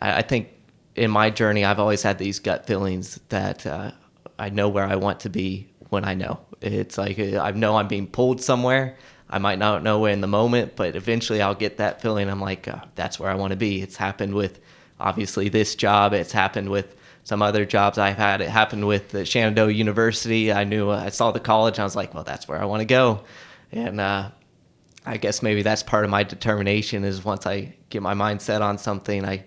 I, 0.00 0.18
I 0.18 0.22
think 0.22 0.48
in 0.94 1.10
my 1.10 1.30
journey, 1.30 1.64
I've 1.64 1.80
always 1.80 2.02
had 2.02 2.18
these 2.18 2.38
gut 2.38 2.66
feelings 2.66 3.18
that 3.30 3.66
uh, 3.66 3.92
I 4.38 4.50
know 4.50 4.68
where 4.68 4.84
I 4.84 4.96
want 4.96 5.20
to 5.20 5.30
be 5.30 5.68
when 5.88 6.04
I 6.04 6.14
know. 6.14 6.40
It's 6.60 6.98
like 6.98 7.18
uh, 7.18 7.40
I 7.40 7.52
know 7.52 7.76
I'm 7.76 7.88
being 7.88 8.06
pulled 8.06 8.42
somewhere. 8.42 8.96
I 9.30 9.38
might 9.38 9.58
not 9.58 9.82
know 9.82 9.98
where 9.98 10.12
in 10.12 10.20
the 10.20 10.26
moment, 10.26 10.76
but 10.76 10.94
eventually 10.94 11.40
I'll 11.40 11.54
get 11.54 11.78
that 11.78 12.02
feeling. 12.02 12.28
I'm 12.28 12.40
like, 12.40 12.68
uh, 12.68 12.80
that's 12.94 13.18
where 13.18 13.30
I 13.30 13.34
want 13.34 13.52
to 13.52 13.56
be. 13.56 13.80
It's 13.80 13.96
happened 13.96 14.34
with 14.34 14.60
obviously 15.00 15.48
this 15.48 15.74
job. 15.74 16.12
It's 16.12 16.32
happened 16.32 16.68
with 16.68 16.94
some 17.24 17.42
other 17.42 17.64
jobs 17.64 17.98
I've 17.98 18.16
had. 18.16 18.40
It 18.40 18.48
happened 18.48 18.86
with 18.86 19.10
the 19.10 19.24
Shenandoah 19.24 19.70
University. 19.70 20.52
I 20.52 20.64
knew 20.64 20.90
uh, 20.90 21.04
I 21.04 21.10
saw 21.10 21.30
the 21.30 21.40
college. 21.40 21.78
I 21.78 21.84
was 21.84 21.94
like, 21.94 22.14
well, 22.14 22.24
that's 22.24 22.48
where 22.48 22.60
I 22.60 22.64
want 22.64 22.80
to 22.80 22.86
go. 22.86 23.22
And 23.70 24.00
uh, 24.00 24.30
I 25.06 25.16
guess 25.16 25.42
maybe 25.42 25.62
that's 25.62 25.82
part 25.82 26.04
of 26.04 26.10
my 26.10 26.24
determination 26.24 27.04
is 27.04 27.24
once 27.24 27.46
I 27.46 27.74
get 27.90 28.02
my 28.02 28.14
mind 28.14 28.42
set 28.42 28.62
on 28.62 28.78
something, 28.78 29.24
I 29.24 29.44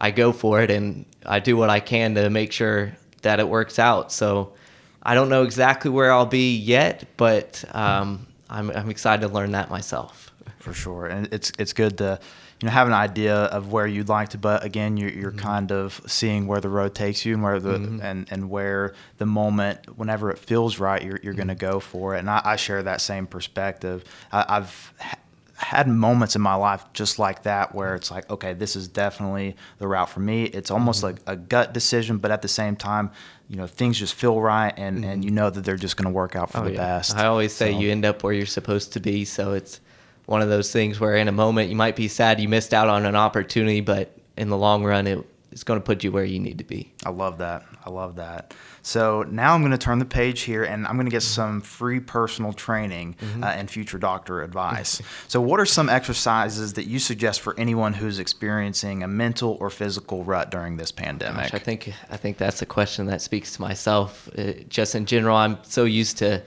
I 0.00 0.12
go 0.12 0.32
for 0.32 0.62
it 0.62 0.70
and 0.70 1.06
I 1.26 1.40
do 1.40 1.56
what 1.56 1.70
I 1.70 1.80
can 1.80 2.14
to 2.14 2.30
make 2.30 2.52
sure 2.52 2.96
that 3.22 3.40
it 3.40 3.48
works 3.48 3.78
out. 3.78 4.12
So 4.12 4.54
I 5.02 5.14
don't 5.14 5.28
know 5.28 5.42
exactly 5.42 5.90
where 5.90 6.12
I'll 6.12 6.26
be 6.26 6.56
yet, 6.56 7.04
but 7.16 7.64
um, 7.72 8.26
I'm 8.48 8.70
I'm 8.70 8.90
excited 8.90 9.26
to 9.26 9.32
learn 9.32 9.52
that 9.52 9.70
myself. 9.70 10.32
For 10.60 10.72
sure, 10.74 11.06
and 11.06 11.28
it's 11.32 11.52
it's 11.58 11.72
good 11.72 11.98
to 11.98 12.20
you 12.60 12.66
know 12.66 12.72
have 12.72 12.88
an 12.88 12.92
idea 12.92 13.36
of 13.36 13.72
where 13.72 13.86
you'd 13.86 14.08
like 14.08 14.30
to, 14.30 14.38
but 14.38 14.64
again, 14.64 14.96
you're, 14.96 15.10
you're 15.10 15.30
mm-hmm. 15.30 15.40
kind 15.40 15.70
of 15.70 16.00
seeing 16.06 16.46
where 16.46 16.60
the 16.60 16.68
road 16.68 16.94
takes 16.94 17.24
you 17.24 17.34
and 17.34 17.42
where 17.42 17.60
the 17.60 17.78
mm-hmm. 17.78 18.00
and 18.02 18.26
and 18.30 18.50
where 18.50 18.94
the 19.18 19.26
moment, 19.26 19.96
whenever 19.96 20.30
it 20.30 20.38
feels 20.38 20.78
right, 20.78 21.02
you're 21.02 21.20
you're 21.22 21.34
going 21.34 21.48
to 21.48 21.54
mm-hmm. 21.54 21.72
go 21.72 21.80
for 21.80 22.16
it. 22.16 22.20
And 22.20 22.28
I, 22.28 22.40
I 22.44 22.56
share 22.56 22.82
that 22.82 23.00
same 23.00 23.26
perspective. 23.26 24.04
I, 24.32 24.44
I've 24.48 24.92
ha- 24.98 25.18
had 25.54 25.88
moments 25.88 26.34
in 26.34 26.42
my 26.42 26.54
life 26.54 26.84
just 26.92 27.18
like 27.18 27.44
that 27.44 27.74
where 27.74 27.94
it's 27.94 28.10
like, 28.10 28.28
okay, 28.30 28.54
this 28.54 28.74
is 28.74 28.88
definitely 28.88 29.56
the 29.78 29.86
route 29.86 30.08
for 30.08 30.20
me. 30.20 30.44
It's 30.44 30.70
almost 30.70 31.02
like 31.02 31.16
a 31.26 31.36
gut 31.36 31.72
decision, 31.72 32.18
but 32.18 32.30
at 32.30 32.42
the 32.42 32.48
same 32.48 32.74
time, 32.76 33.10
you 33.48 33.56
know, 33.56 33.66
things 33.66 33.98
just 33.98 34.14
feel 34.14 34.40
right, 34.40 34.74
and 34.76 35.04
and 35.04 35.24
you 35.24 35.30
know 35.30 35.48
that 35.48 35.64
they're 35.64 35.76
just 35.76 35.96
going 35.96 36.06
to 36.06 36.12
work 36.12 36.34
out 36.34 36.50
for 36.50 36.58
oh, 36.58 36.64
the 36.64 36.74
best. 36.74 37.16
I 37.16 37.26
always 37.26 37.52
say 37.52 37.72
So- 37.72 37.78
you 37.78 37.92
end 37.92 38.04
up 38.04 38.24
where 38.24 38.32
you're 38.32 38.46
supposed 38.46 38.94
to 38.94 39.00
be. 39.00 39.24
So 39.24 39.52
it's 39.52 39.80
one 40.28 40.42
of 40.42 40.50
those 40.50 40.70
things 40.70 41.00
where 41.00 41.16
in 41.16 41.26
a 41.26 41.32
moment 41.32 41.70
you 41.70 41.76
might 41.76 41.96
be 41.96 42.06
sad 42.06 42.38
you 42.38 42.50
missed 42.50 42.74
out 42.74 42.86
on 42.86 43.06
an 43.06 43.16
opportunity, 43.16 43.80
but 43.80 44.14
in 44.36 44.50
the 44.50 44.58
long 44.58 44.84
run, 44.84 45.06
it, 45.06 45.26
it's 45.50 45.64
going 45.64 45.80
to 45.80 45.84
put 45.84 46.04
you 46.04 46.12
where 46.12 46.22
you 46.24 46.38
need 46.38 46.58
to 46.58 46.64
be. 46.64 46.92
I 47.06 47.08
love 47.08 47.38
that. 47.38 47.64
I 47.82 47.88
love 47.88 48.16
that. 48.16 48.52
So 48.82 49.22
now 49.22 49.54
I'm 49.54 49.62
going 49.62 49.72
to 49.72 49.78
turn 49.78 49.98
the 49.98 50.04
page 50.04 50.42
here 50.42 50.64
and 50.64 50.86
I'm 50.86 50.96
going 50.96 51.06
to 51.06 51.10
get 51.10 51.22
some 51.22 51.62
free 51.62 51.98
personal 51.98 52.52
training 52.52 53.16
uh, 53.42 53.46
and 53.46 53.70
future 53.70 53.96
doctor 53.96 54.42
advice. 54.42 55.00
so, 55.28 55.40
what 55.40 55.60
are 55.60 55.66
some 55.66 55.88
exercises 55.88 56.74
that 56.74 56.84
you 56.84 56.98
suggest 56.98 57.40
for 57.40 57.58
anyone 57.58 57.94
who's 57.94 58.18
experiencing 58.18 59.02
a 59.02 59.08
mental 59.08 59.56
or 59.60 59.70
physical 59.70 60.24
rut 60.24 60.50
during 60.50 60.76
this 60.76 60.92
pandemic? 60.92 61.44
Gosh, 61.44 61.54
I 61.54 61.58
think 61.58 61.94
I 62.10 62.18
think 62.18 62.36
that's 62.36 62.60
a 62.60 62.66
question 62.66 63.06
that 63.06 63.22
speaks 63.22 63.54
to 63.54 63.62
myself. 63.62 64.28
Uh, 64.36 64.52
just 64.68 64.94
in 64.94 65.06
general, 65.06 65.38
I'm 65.38 65.56
so 65.62 65.84
used 65.84 66.18
to 66.18 66.42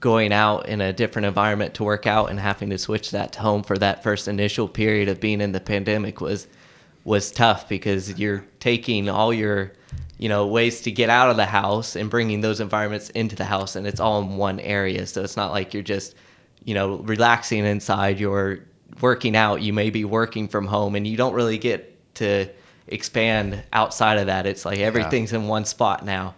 going 0.00 0.32
out 0.32 0.68
in 0.68 0.80
a 0.80 0.92
different 0.92 1.26
environment 1.26 1.74
to 1.74 1.84
work 1.84 2.06
out 2.06 2.30
and 2.30 2.38
having 2.38 2.70
to 2.70 2.78
switch 2.78 3.10
that 3.10 3.32
to 3.32 3.40
home 3.40 3.62
for 3.62 3.78
that 3.78 4.02
first 4.02 4.28
initial 4.28 4.68
period 4.68 5.08
of 5.08 5.20
being 5.20 5.40
in 5.40 5.52
the 5.52 5.60
pandemic 5.60 6.20
was 6.20 6.46
was 7.04 7.30
tough 7.30 7.68
because 7.68 8.18
you're 8.18 8.44
taking 8.60 9.08
all 9.08 9.32
your 9.32 9.72
you 10.18 10.28
know 10.28 10.46
ways 10.46 10.80
to 10.82 10.90
get 10.90 11.10
out 11.10 11.30
of 11.30 11.36
the 11.36 11.46
house 11.46 11.96
and 11.96 12.10
bringing 12.10 12.40
those 12.40 12.60
environments 12.60 13.10
into 13.10 13.36
the 13.36 13.44
house 13.44 13.76
and 13.76 13.86
it's 13.86 14.00
all 14.00 14.22
in 14.22 14.36
one 14.36 14.60
area. 14.60 15.06
So 15.06 15.22
it's 15.22 15.36
not 15.36 15.52
like 15.52 15.74
you're 15.74 15.82
just 15.82 16.14
you 16.64 16.74
know 16.74 16.96
relaxing 16.96 17.64
inside. 17.64 18.18
You're 18.18 18.60
working 19.00 19.36
out. 19.36 19.62
You 19.62 19.72
may 19.72 19.90
be 19.90 20.04
working 20.04 20.48
from 20.48 20.66
home 20.66 20.94
and 20.94 21.06
you 21.06 21.16
don't 21.16 21.34
really 21.34 21.58
get 21.58 22.14
to 22.16 22.48
expand 22.86 23.62
outside 23.72 24.18
of 24.18 24.26
that. 24.26 24.46
It's 24.46 24.64
like 24.64 24.78
everything's 24.78 25.32
in 25.32 25.46
one 25.46 25.64
spot 25.64 26.04
now. 26.04 26.34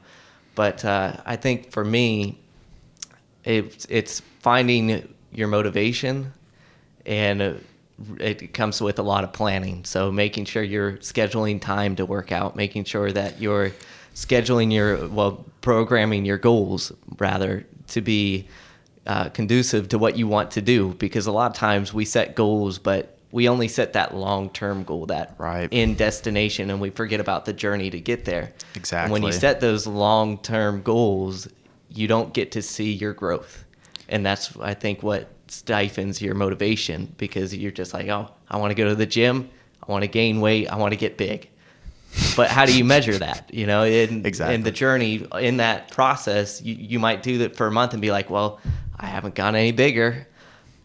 But 0.54 0.84
uh, 0.84 1.18
i 1.26 1.36
think 1.36 1.70
for 1.70 1.84
me 1.84 2.40
it's 3.46 3.86
it's 3.88 4.20
finding 4.40 5.14
your 5.32 5.48
motivation 5.48 6.32
and 7.06 7.40
uh, 7.40 7.54
it 8.20 8.52
comes 8.52 8.80
with 8.82 8.98
a 8.98 9.02
lot 9.02 9.24
of 9.24 9.32
planning. 9.32 9.84
So 9.84 10.12
making 10.12 10.44
sure 10.44 10.62
you're 10.62 10.92
scheduling 10.98 11.60
time 11.60 11.96
to 11.96 12.04
work 12.04 12.32
out 12.32 12.56
making 12.56 12.84
sure 12.84 13.10
that 13.12 13.40
you're 13.40 13.72
scheduling 14.14 14.72
your 14.72 15.08
well 15.08 15.44
programming 15.60 16.24
your 16.24 16.38
goals 16.38 16.92
rather 17.18 17.64
to 17.88 18.00
be 18.00 18.48
uh, 19.06 19.28
conducive 19.28 19.88
to 19.90 19.98
what 19.98 20.18
you 20.18 20.26
want 20.26 20.50
to 20.52 20.60
do. 20.60 20.94
Because 20.94 21.26
a 21.26 21.32
lot 21.32 21.50
of 21.50 21.56
times 21.56 21.94
we 21.94 22.04
set 22.04 22.34
goals 22.34 22.78
but 22.78 23.12
we 23.32 23.48
only 23.48 23.68
set 23.68 23.92
that 23.92 24.14
long-term 24.14 24.84
goal 24.84 25.06
that 25.06 25.34
Right. 25.36 25.68
end 25.70 25.98
destination 25.98 26.70
and 26.70 26.80
we 26.80 26.90
forget 26.90 27.20
about 27.20 27.44
the 27.44 27.52
journey 27.52 27.90
to 27.90 28.00
get 28.00 28.24
there. 28.24 28.52
And 28.92 29.12
when 29.12 29.22
you 29.22 29.32
set 29.32 29.60
those 29.60 29.86
long-term 29.86 30.82
goals 30.82 31.48
you 31.96 32.06
don't 32.08 32.32
get 32.34 32.52
to 32.52 32.62
see 32.62 32.92
your 32.92 33.12
growth 33.12 33.64
and 34.08 34.24
that's 34.24 34.56
I 34.58 34.74
think 34.74 35.02
what 35.02 35.28
stifles 35.48 36.20
your 36.20 36.34
motivation 36.34 37.14
because 37.18 37.54
you're 37.54 37.70
just 37.70 37.94
like, 37.94 38.08
oh, 38.08 38.30
I 38.48 38.56
want 38.58 38.70
to 38.70 38.74
go 38.74 38.88
to 38.88 38.94
the 38.94 39.06
gym, 39.06 39.48
I 39.86 39.90
want 39.90 40.02
to 40.02 40.08
gain 40.08 40.40
weight, 40.40 40.68
I 40.68 40.76
want 40.76 40.92
to 40.92 40.96
get 40.96 41.16
big. 41.16 41.48
But 42.36 42.50
how 42.50 42.64
do 42.66 42.76
you 42.76 42.84
measure 42.84 43.18
that? 43.18 43.52
You 43.52 43.66
know, 43.66 43.84
in 43.84 44.24
Exactly. 44.24 44.54
in 44.54 44.62
the 44.62 44.70
journey 44.70 45.26
in 45.38 45.58
that 45.58 45.90
process, 45.90 46.62
you, 46.62 46.74
you 46.74 46.98
might 46.98 47.22
do 47.22 47.38
that 47.38 47.56
for 47.56 47.66
a 47.66 47.70
month 47.70 47.92
and 47.92 48.00
be 48.00 48.10
like, 48.10 48.30
well, 48.30 48.60
I 48.98 49.06
haven't 49.06 49.34
gotten 49.34 49.56
any 49.56 49.72
bigger. 49.72 50.26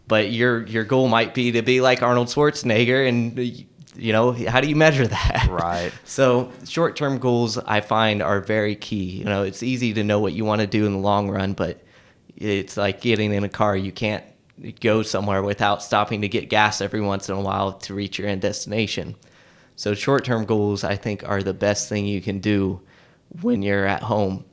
But 0.07 0.31
your 0.31 0.65
your 0.67 0.83
goal 0.83 1.07
might 1.07 1.33
be 1.33 1.53
to 1.53 1.61
be 1.61 1.79
like 1.79 2.01
Arnold 2.03 2.27
Schwarzenegger, 2.27 3.07
and 3.07 3.65
you 3.95 4.13
know 4.13 4.31
how 4.31 4.61
do 4.61 4.69
you 4.69 4.75
measure 4.75 5.07
that? 5.07 5.47
Right. 5.49 5.91
So 6.05 6.51
short 6.67 6.95
term 6.95 7.19
goals 7.19 7.57
I 7.57 7.81
find 7.81 8.21
are 8.21 8.41
very 8.41 8.75
key. 8.75 9.05
You 9.19 9.25
know, 9.25 9.43
it's 9.43 9.63
easy 9.63 9.93
to 9.93 10.03
know 10.03 10.19
what 10.19 10.33
you 10.33 10.45
want 10.45 10.61
to 10.61 10.67
do 10.67 10.85
in 10.85 10.93
the 10.93 10.99
long 10.99 11.29
run, 11.29 11.53
but 11.53 11.81
it's 12.35 12.77
like 12.77 13.01
getting 13.01 13.33
in 13.33 13.43
a 13.43 13.49
car. 13.49 13.75
You 13.77 13.91
can't 13.91 14.23
go 14.79 15.01
somewhere 15.01 15.41
without 15.41 15.81
stopping 15.81 16.21
to 16.21 16.27
get 16.27 16.49
gas 16.49 16.81
every 16.81 17.01
once 17.01 17.29
in 17.29 17.35
a 17.35 17.41
while 17.41 17.73
to 17.73 17.93
reach 17.93 18.19
your 18.19 18.27
end 18.27 18.41
destination. 18.41 19.15
So 19.75 19.93
short 19.93 20.25
term 20.25 20.45
goals 20.45 20.83
I 20.83 20.95
think 20.95 21.27
are 21.27 21.41
the 21.41 21.53
best 21.53 21.89
thing 21.89 22.05
you 22.05 22.21
can 22.21 22.39
do 22.39 22.81
when 23.41 23.61
you're 23.61 23.85
at 23.85 24.03
home 24.03 24.45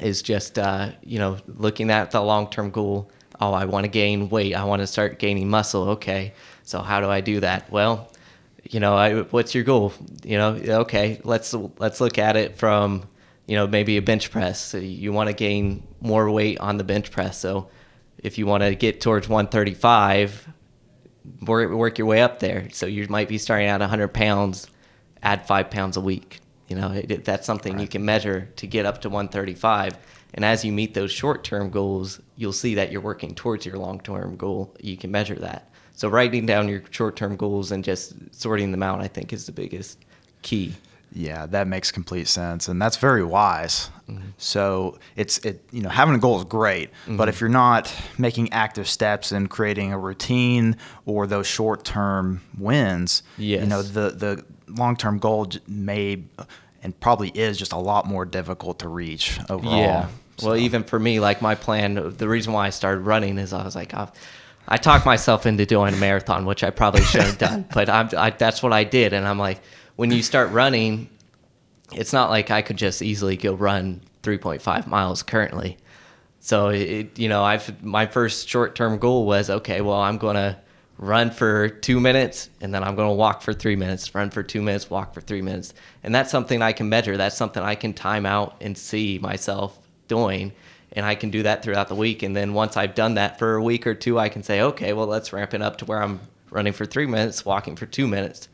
is 0.00 0.22
just 0.22 0.58
uh, 0.58 0.90
you 1.02 1.18
know 1.18 1.38
looking 1.46 1.90
at 1.90 2.10
the 2.10 2.20
long 2.20 2.50
term 2.50 2.70
goal. 2.70 3.10
Oh, 3.40 3.52
I 3.52 3.66
want 3.66 3.84
to 3.84 3.88
gain 3.88 4.30
weight. 4.30 4.54
I 4.54 4.64
want 4.64 4.80
to 4.80 4.86
start 4.86 5.18
gaining 5.18 5.50
muscle. 5.50 5.90
Okay, 5.90 6.32
so 6.62 6.80
how 6.80 7.00
do 7.00 7.08
I 7.10 7.20
do 7.20 7.40
that? 7.40 7.70
Well, 7.70 8.10
you 8.70 8.80
know, 8.80 8.94
I, 8.96 9.20
what's 9.22 9.54
your 9.54 9.64
goal? 9.64 9.92
You 10.24 10.38
know, 10.38 10.48
okay, 10.80 11.20
let's 11.24 11.54
let's 11.54 12.00
look 12.00 12.18
at 12.18 12.36
it 12.36 12.56
from 12.56 13.08
you 13.46 13.56
know 13.56 13.66
maybe 13.66 13.96
a 13.96 14.02
bench 14.02 14.30
press. 14.30 14.60
So 14.60 14.78
you 14.78 15.12
want 15.12 15.28
to 15.28 15.34
gain 15.34 15.86
more 16.00 16.30
weight 16.30 16.58
on 16.58 16.76
the 16.76 16.84
bench 16.84 17.10
press. 17.10 17.38
So 17.38 17.68
if 18.18 18.38
you 18.38 18.46
want 18.46 18.62
to 18.62 18.74
get 18.74 19.00
towards 19.00 19.28
135, 19.28 20.48
work, 21.42 21.70
work 21.70 21.98
your 21.98 22.06
way 22.06 22.22
up 22.22 22.40
there. 22.40 22.68
So 22.72 22.86
you 22.86 23.06
might 23.08 23.28
be 23.28 23.38
starting 23.38 23.68
at 23.68 23.80
100 23.80 24.08
pounds, 24.08 24.68
add 25.22 25.46
five 25.46 25.70
pounds 25.70 25.96
a 25.96 26.00
week. 26.00 26.40
You 26.68 26.76
know, 26.76 26.90
it, 26.92 27.24
that's 27.24 27.46
something 27.46 27.78
you 27.78 27.86
can 27.86 28.04
measure 28.04 28.48
to 28.56 28.66
get 28.66 28.86
up 28.86 29.02
to 29.02 29.08
135. 29.08 29.96
And 30.34 30.44
as 30.44 30.64
you 30.64 30.72
meet 30.72 30.94
those 30.94 31.12
short 31.12 31.44
term 31.44 31.70
goals, 31.70 32.20
you'll 32.36 32.52
see 32.52 32.74
that 32.74 32.90
you're 32.90 33.00
working 33.00 33.34
towards 33.34 33.64
your 33.64 33.78
long 33.78 34.00
term 34.00 34.36
goal. 34.36 34.74
You 34.80 34.96
can 34.96 35.10
measure 35.10 35.36
that. 35.36 35.70
So 35.96 36.08
writing 36.08 36.44
down 36.46 36.68
your 36.68 36.82
short 36.90 37.16
term 37.16 37.36
goals 37.36 37.72
and 37.72 37.82
just 37.82 38.14
sorting 38.30 38.70
them 38.70 38.82
out, 38.82 39.00
I 39.00 39.08
think, 39.08 39.32
is 39.32 39.46
the 39.46 39.52
biggest 39.52 39.98
key. 40.42 40.74
Yeah, 41.12 41.46
that 41.46 41.66
makes 41.66 41.90
complete 41.90 42.28
sense, 42.28 42.68
and 42.68 42.80
that's 42.80 42.98
very 42.98 43.24
wise. 43.24 43.88
Mm-hmm. 44.06 44.28
So 44.36 44.98
it's 45.16 45.38
it 45.38 45.64
you 45.72 45.80
know 45.80 45.88
having 45.88 46.14
a 46.14 46.18
goal 46.18 46.38
is 46.38 46.44
great, 46.44 46.90
but 47.08 47.28
if 47.28 47.36
mm-hmm. 47.36 47.44
you're 47.44 47.50
not 47.50 47.94
making 48.18 48.52
active 48.52 48.86
steps 48.86 49.32
and 49.32 49.48
creating 49.48 49.94
a 49.94 49.98
routine 49.98 50.76
or 51.06 51.26
those 51.26 51.46
short 51.46 51.84
term 51.84 52.42
wins, 52.58 53.22
you 53.38 53.64
know 53.64 53.80
the 53.80 54.10
the 54.10 54.44
long 54.68 54.96
term 54.96 55.18
goal 55.18 55.48
may 55.66 56.22
and 56.82 57.00
probably 57.00 57.30
is 57.30 57.56
just 57.56 57.72
a 57.72 57.78
lot 57.78 58.06
more 58.06 58.26
difficult 58.26 58.80
to 58.80 58.88
reach 58.88 59.40
overall. 59.48 59.80
Yeah. 59.80 60.08
So- 60.36 60.48
Well, 60.48 60.56
even 60.56 60.84
for 60.84 60.98
me, 60.98 61.18
like 61.18 61.40
my 61.40 61.54
plan, 61.54 62.14
the 62.18 62.28
reason 62.28 62.52
why 62.52 62.66
I 62.66 62.70
started 62.70 63.00
running 63.00 63.38
is 63.38 63.54
I 63.54 63.64
was 63.64 63.74
like, 63.74 63.94
i 63.94 64.06
I 64.68 64.76
talked 64.76 65.06
myself 65.06 65.46
into 65.46 65.64
doing 65.66 65.94
a 65.94 65.96
marathon, 65.96 66.44
which 66.44 66.64
I 66.64 66.70
probably 66.70 67.02
should 67.02 67.22
have 67.22 67.38
done, 67.38 67.66
but 67.74 67.88
I'm, 67.88 68.08
I, 68.16 68.30
that's 68.30 68.62
what 68.62 68.72
I 68.72 68.84
did. 68.84 69.12
And 69.12 69.26
I'm 69.26 69.38
like, 69.38 69.60
when 69.96 70.10
you 70.10 70.22
start 70.22 70.50
running, 70.50 71.08
it's 71.92 72.12
not 72.12 72.30
like 72.30 72.50
I 72.50 72.62
could 72.62 72.76
just 72.76 73.02
easily 73.02 73.36
go 73.36 73.54
run 73.54 74.00
3.5 74.22 74.86
miles 74.86 75.22
currently. 75.22 75.78
So 76.40 76.68
it, 76.68 77.18
you 77.18 77.28
know, 77.28 77.42
I've 77.42 77.82
my 77.82 78.06
first 78.06 78.48
short-term 78.48 78.98
goal 78.98 79.26
was 79.26 79.50
okay. 79.50 79.80
Well, 79.80 80.00
I'm 80.00 80.16
gonna 80.16 80.60
run 80.98 81.30
for 81.30 81.68
two 81.68 81.98
minutes, 81.98 82.50
and 82.60 82.72
then 82.72 82.84
I'm 82.84 82.94
gonna 82.94 83.14
walk 83.14 83.42
for 83.42 83.52
three 83.52 83.76
minutes. 83.76 84.14
Run 84.14 84.30
for 84.30 84.42
two 84.42 84.62
minutes, 84.62 84.88
walk 84.88 85.12
for 85.12 85.20
three 85.20 85.42
minutes, 85.42 85.74
and 86.04 86.14
that's 86.14 86.30
something 86.30 86.62
I 86.62 86.72
can 86.72 86.88
measure. 86.88 87.16
That's 87.16 87.36
something 87.36 87.62
I 87.62 87.74
can 87.74 87.92
time 87.94 88.26
out 88.26 88.56
and 88.60 88.78
see 88.78 89.18
myself 89.18 89.78
doing, 90.06 90.52
and 90.96 91.04
I 91.04 91.14
can 91.14 91.30
do 91.30 91.42
that 91.44 91.62
throughout 91.62 91.88
the 91.88 91.94
week. 91.94 92.22
And 92.22 92.34
then 92.34 92.54
once 92.54 92.76
I've 92.76 92.94
done 92.94 93.14
that 93.14 93.38
for 93.38 93.54
a 93.54 93.62
week 93.62 93.86
or 93.86 93.94
two, 93.94 94.18
I 94.18 94.30
can 94.30 94.42
say, 94.42 94.62
okay, 94.62 94.94
well, 94.94 95.06
let's 95.06 95.32
ramp 95.32 95.52
it 95.52 95.60
up 95.60 95.76
to 95.78 95.84
where 95.84 96.02
I'm 96.02 96.18
running 96.50 96.72
for 96.72 96.86
three 96.86 97.06
minutes, 97.06 97.44
walking 97.44 97.76
for 97.76 97.84
two 97.84 98.08
minutes, 98.08 98.48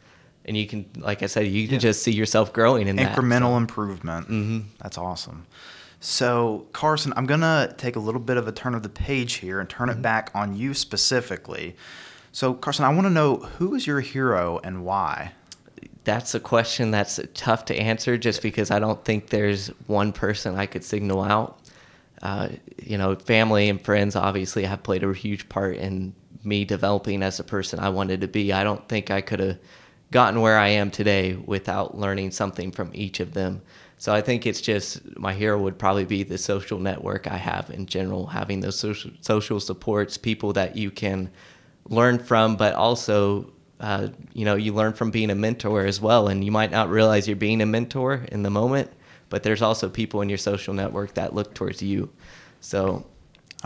and 0.44 0.56
you 0.56 0.66
can, 0.66 0.90
like 0.96 1.22
I 1.22 1.26
said, 1.26 1.46
you 1.46 1.68
can 1.68 1.78
just 1.78 2.02
see 2.02 2.10
yourself 2.10 2.52
growing 2.52 2.88
in 2.88 2.96
that. 2.96 3.16
incremental 3.16 3.56
improvement. 3.56 4.26
Mm-hmm. 4.26 4.60
That's 4.82 4.98
awesome. 4.98 5.46
So, 6.00 6.66
Carson, 6.72 7.12
I'm 7.16 7.26
going 7.26 7.42
to 7.42 7.72
take 7.78 7.94
a 7.94 8.00
little 8.00 8.20
bit 8.20 8.36
of 8.36 8.48
a 8.48 8.52
turn 8.52 8.74
of 8.74 8.82
the 8.82 8.88
page 8.88 9.34
here 9.34 9.60
and 9.60 9.70
turn 9.70 9.88
it 9.88 10.02
back 10.02 10.32
on 10.34 10.56
you 10.56 10.74
specifically. 10.74 11.76
So, 12.32 12.54
Carson, 12.54 12.84
I 12.84 12.88
want 12.88 13.06
to 13.06 13.10
know 13.10 13.36
who 13.36 13.76
is 13.76 13.86
your 13.86 14.00
hero 14.00 14.58
and 14.64 14.84
why? 14.84 15.32
that's 16.04 16.34
a 16.34 16.40
question 16.40 16.90
that's 16.90 17.20
tough 17.34 17.64
to 17.66 17.76
answer 17.76 18.18
just 18.18 18.42
because 18.42 18.70
I 18.70 18.78
don't 18.78 19.04
think 19.04 19.28
there's 19.28 19.68
one 19.86 20.12
person 20.12 20.56
I 20.56 20.66
could 20.66 20.84
signal 20.84 21.22
out. 21.22 21.58
Uh, 22.22 22.48
you 22.80 22.96
know, 22.96 23.16
family 23.16 23.68
and 23.68 23.80
friends 23.80 24.14
obviously 24.14 24.64
have 24.64 24.82
played 24.82 25.02
a 25.02 25.12
huge 25.12 25.48
part 25.48 25.76
in 25.76 26.14
me 26.44 26.64
developing 26.64 27.22
as 27.22 27.40
a 27.40 27.44
person 27.44 27.80
I 27.80 27.88
wanted 27.88 28.20
to 28.20 28.28
be. 28.28 28.52
I 28.52 28.64
don't 28.64 28.86
think 28.88 29.10
I 29.10 29.20
could 29.20 29.40
have 29.40 29.58
gotten 30.10 30.40
where 30.40 30.58
I 30.58 30.68
am 30.68 30.90
today 30.90 31.34
without 31.34 31.98
learning 31.98 32.30
something 32.30 32.70
from 32.70 32.90
each 32.94 33.18
of 33.18 33.32
them. 33.34 33.62
So 33.98 34.12
I 34.12 34.20
think 34.20 34.46
it's 34.46 34.60
just 34.60 35.16
my 35.16 35.32
hero 35.32 35.60
would 35.60 35.78
probably 35.78 36.04
be 36.04 36.22
the 36.22 36.38
social 36.38 36.78
network 36.78 37.28
I 37.28 37.36
have 37.36 37.70
in 37.70 37.86
general, 37.86 38.26
having 38.26 38.60
those 38.60 38.78
social 38.78 39.12
social 39.20 39.60
supports, 39.60 40.16
people 40.18 40.52
that 40.54 40.76
you 40.76 40.90
can 40.90 41.30
learn 41.88 42.18
from, 42.18 42.56
but 42.56 42.74
also 42.74 43.52
uh, 43.80 44.08
you 44.32 44.44
know 44.44 44.56
you 44.56 44.74
learn 44.74 44.92
from 44.92 45.12
being 45.12 45.30
a 45.30 45.36
mentor 45.36 45.86
as 45.86 46.00
well. 46.00 46.28
And 46.28 46.44
you 46.44 46.50
might 46.50 46.72
not 46.72 46.90
realize 46.90 47.28
you're 47.28 47.36
being 47.36 47.60
a 47.60 47.66
mentor 47.66 48.26
in 48.32 48.42
the 48.42 48.50
moment, 48.50 48.90
but 49.32 49.42
there's 49.42 49.62
also 49.62 49.88
people 49.88 50.20
in 50.20 50.28
your 50.28 50.36
social 50.36 50.74
network 50.74 51.14
that 51.14 51.34
look 51.34 51.54
towards 51.54 51.82
you. 51.82 52.10
So 52.60 53.06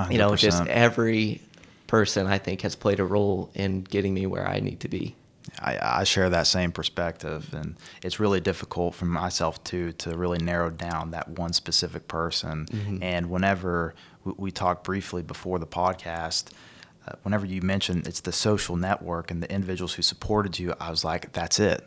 you 0.09 0.17
know, 0.17 0.37
just 0.37 0.65
every 0.69 1.41
person 1.89 2.29
I 2.29 2.39
think 2.39 2.63
has 2.63 2.77
played 2.77 3.01
a 3.01 3.05
role 3.05 3.51
in 3.53 3.83
getting 3.83 4.15
me 4.15 4.27
where 4.27 4.47
I 4.47 4.61
need 4.61 4.79
to 4.81 4.89
be. 4.89 5.17
I, 5.59 6.01
I 6.01 6.05
share 6.05 6.31
that 6.31 6.47
same 6.47 6.71
perspective, 6.71 7.53
and 7.53 7.75
it's 8.05 8.21
really 8.21 8.41
difficult 8.41 8.95
for 8.95 9.07
myself 9.07 9.63
too 9.65 9.91
to 9.95 10.17
really 10.17 10.39
narrow 10.39 10.71
down 10.71 11.11
that 11.11 11.31
one 11.31 11.53
specific 11.53 12.07
person. 12.07 12.67
And 13.03 13.29
whenever 13.29 13.95
we, 14.23 14.35
we 14.37 14.51
talked 14.53 14.85
briefly 14.85 15.23
before 15.23 15.59
the 15.59 15.67
podcast, 15.67 16.53
uh, 17.09 17.15
whenever 17.25 17.45
you 17.45 17.61
mentioned 17.61 18.07
it's 18.07 18.21
the 18.21 18.33
social 18.33 18.77
network 18.77 19.33
and 19.33 19.43
the 19.43 19.51
individuals 19.51 19.95
who 19.95 20.03
supported 20.03 20.61
you, 20.61 20.75
I 20.79 20.91
was 20.91 21.03
like, 21.05 21.33
that's 21.33 21.59
it. 21.59 21.85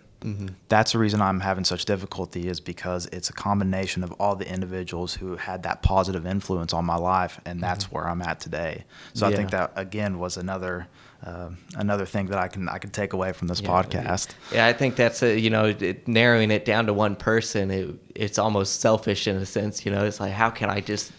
That's 0.68 0.92
the 0.92 1.00
reason 1.00 1.22
I'm 1.22 1.40
having 1.40 1.64
such 1.64 1.86
difficulty 1.86 2.48
is 2.48 2.60
because 2.60 3.06
it's 3.08 3.30
a 3.30 3.34
combination 3.34 4.04
of 4.04 4.12
all 4.20 4.36
the 4.36 4.52
individuals 4.52 5.14
who 5.14 5.38
had 5.38 5.64
that 5.64 5.82
positive 5.82 6.26
influence 6.26 6.74
on 6.74 6.84
my 6.86 6.98
life, 6.98 7.40
and 7.46 7.62
that's 7.64 7.92
where 7.92 8.08
I'm 8.08 8.22
at 8.22 8.40
today. 8.40 8.84
So 9.14 9.26
I 9.28 9.36
think 9.36 9.52
that 9.52 9.72
again 9.76 10.20
was 10.20 10.36
another 10.38 10.88
uh, 11.26 11.50
another 11.76 12.06
thing 12.06 12.28
that 12.28 12.40
I 12.40 12.48
can 12.50 12.68
I 12.70 12.78
can 12.80 12.90
take 12.92 13.14
away 13.14 13.32
from 13.34 13.48
this 13.48 13.62
Yeah. 13.62 13.70
podcast. 13.70 14.30
Yeah, 14.54 14.68
I 14.68 14.74
think 14.74 14.96
that's 14.96 15.22
a, 15.24 15.38
you 15.40 15.50
know 15.50 15.66
it, 15.66 16.08
narrowing 16.08 16.52
it 16.52 16.66
down 16.66 16.86
to 16.88 16.94
one 16.94 17.16
person. 17.16 17.72
It, 17.72 17.96
it's 18.16 18.38
almost 18.40 18.82
selfish 18.82 19.28
in 19.28 19.36
a 19.38 19.46
sense. 19.46 19.86
You 19.86 19.92
know, 19.94 20.04
it's 20.06 20.20
like 20.20 20.34
how 20.34 20.50
can 20.50 20.70
I 20.70 20.82
just 20.82 21.12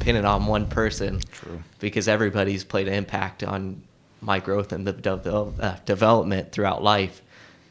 pin 0.00 0.16
it 0.16 0.24
on 0.24 0.46
one 0.46 0.66
person? 0.66 1.20
True. 1.32 1.62
Because 1.80 2.06
everybody's 2.08 2.64
played 2.64 2.86
an 2.88 2.94
impact 2.94 3.42
on 3.42 3.82
my 4.22 4.40
growth 4.40 4.72
and 4.72 4.86
the 4.86 4.92
devel- 4.92 5.58
uh, 5.58 5.76
development 5.86 6.52
throughout 6.52 6.82
life. 6.82 7.22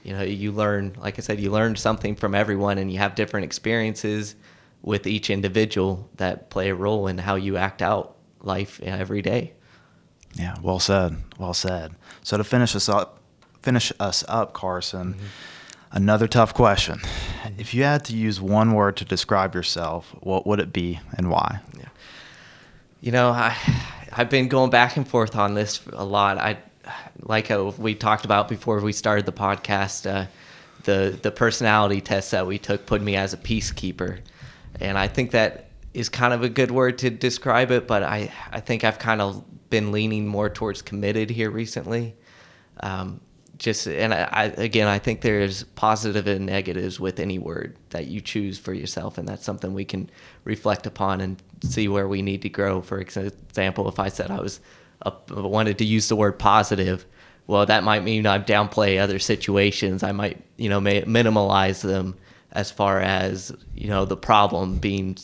You 0.10 0.16
know, 0.16 0.24
you 0.24 0.52
learn, 0.52 0.96
like 1.00 1.20
I 1.20 1.22
said, 1.22 1.40
you 1.40 1.52
learn 1.52 1.76
something 1.76 2.16
from 2.16 2.34
everyone, 2.34 2.80
and 2.80 2.92
you 2.92 2.98
have 2.98 3.14
different 3.14 3.44
experiences 3.44 4.36
with 4.82 5.06
each 5.06 5.30
individual 5.30 6.10
that 6.16 6.50
play 6.50 6.70
a 6.70 6.74
role 6.74 7.06
in 7.06 7.20
how 7.20 7.36
you 7.36 7.58
act 7.58 7.84
out 7.84 8.16
life 8.42 8.82
every 8.82 9.22
day. 9.22 9.54
Yeah, 10.34 10.56
well 10.64 10.80
said. 10.80 11.18
Well 11.38 11.54
said. 11.54 11.94
So 12.24 12.38
to 12.38 12.44
finish 12.44 12.76
us 12.76 12.90
up, 12.90 13.20
finish 13.62 13.94
us 14.00 14.24
up, 14.28 14.54
Carson. 14.54 15.14
Mm-hmm. 15.14 15.26
Another 15.92 16.28
tough 16.28 16.56
question. 16.56 17.02
If 17.60 17.76
you 17.76 17.84
had 17.84 18.04
to 18.06 18.16
use 18.18 18.42
one 18.42 18.74
word 18.74 18.98
to 18.98 19.06
describe 19.06 19.54
yourself, 19.54 20.16
what 20.22 20.48
would 20.48 20.60
it 20.60 20.74
be 20.74 21.02
and 21.14 21.30
why? 21.30 21.60
yeah. 21.78 21.90
You 23.00 23.12
know, 23.12 23.30
I 23.30 23.56
I've 24.12 24.32
been 24.32 24.48
going 24.48 24.72
back 24.72 24.98
and 24.98 25.08
forth 25.08 25.36
on 25.36 25.54
this 25.54 25.82
a 25.94 26.04
lot. 26.04 26.40
I 26.40 26.58
like 27.22 27.48
how 27.48 27.70
we 27.78 27.96
talked 27.96 28.26
about 28.26 28.48
before 28.48 28.80
we 28.80 28.94
started 28.94 29.26
the 29.26 29.32
podcast. 29.32 30.10
Uh, 30.10 30.28
the 30.84 31.18
the 31.22 31.32
personality 31.32 32.02
test 32.02 32.32
that 32.32 32.48
we 32.48 32.58
took 32.58 32.86
put 32.86 33.02
me 33.02 33.16
as 33.16 33.34
a 33.34 33.38
peacekeeper, 33.38 34.20
and 34.80 34.98
I 34.98 35.08
think 35.08 35.32
that 35.32 35.70
is 35.94 36.10
kind 36.10 36.34
of 36.34 36.44
a 36.44 36.50
good 36.50 36.72
word 36.72 36.98
to 37.00 37.10
describe 37.10 37.72
it. 37.72 37.88
But 37.88 38.04
I 38.04 38.32
I 38.52 38.60
think 38.60 38.84
I've 38.84 39.00
kind 39.00 39.22
of 39.22 39.44
been 39.70 39.92
leaning 39.92 40.26
more 40.28 40.50
towards 40.50 40.82
committed 40.82 41.30
here 41.30 41.52
recently. 41.52 42.16
Um, 42.82 43.22
just 43.58 43.88
and 43.88 44.14
I, 44.14 44.30
I 44.32 44.44
again 44.46 44.88
I 44.88 45.00
think 45.00 45.22
there's 45.22 45.64
positive 45.64 46.28
and 46.28 46.46
negatives 46.46 47.00
with 47.00 47.20
any 47.20 47.38
word 47.38 47.76
that 47.90 48.08
you 48.08 48.22
choose 48.22 48.58
for 48.58 48.74
yourself, 48.74 49.18
and 49.18 49.28
that's 49.28 49.44
something 49.44 49.74
we 49.74 49.86
can 49.86 50.10
reflect 50.46 50.88
upon 50.88 51.22
and 51.22 51.44
see 51.62 51.88
where 51.88 52.08
we 52.08 52.22
need 52.22 52.42
to 52.44 52.50
grow. 52.50 52.82
For 52.82 53.00
example, 53.00 53.90
if 53.90 54.00
I 54.00 54.08
said 54.08 54.32
I 54.32 54.40
was 54.40 54.62
Uh, 55.02 55.12
wanted 55.30 55.78
to 55.78 55.86
use 55.86 56.10
the 56.10 56.16
word 56.16 56.38
positive, 56.38 57.06
well, 57.48 57.66
that 57.66 57.84
might 57.84 58.04
mean 58.04 58.26
I 58.28 58.40
downplay 58.40 59.00
other 59.00 59.20
situations. 59.20 60.04
I 60.04 60.12
might 60.12 60.42
you 60.58 60.70
know 60.70 60.80
may 60.80 61.02
minimalize 61.04 61.82
them 61.82 62.16
as 62.52 62.72
far 62.72 63.00
as 63.00 63.56
you 63.76 63.88
know 63.88 64.06
the 64.06 64.18
problem 64.18 64.78
being 64.78 65.18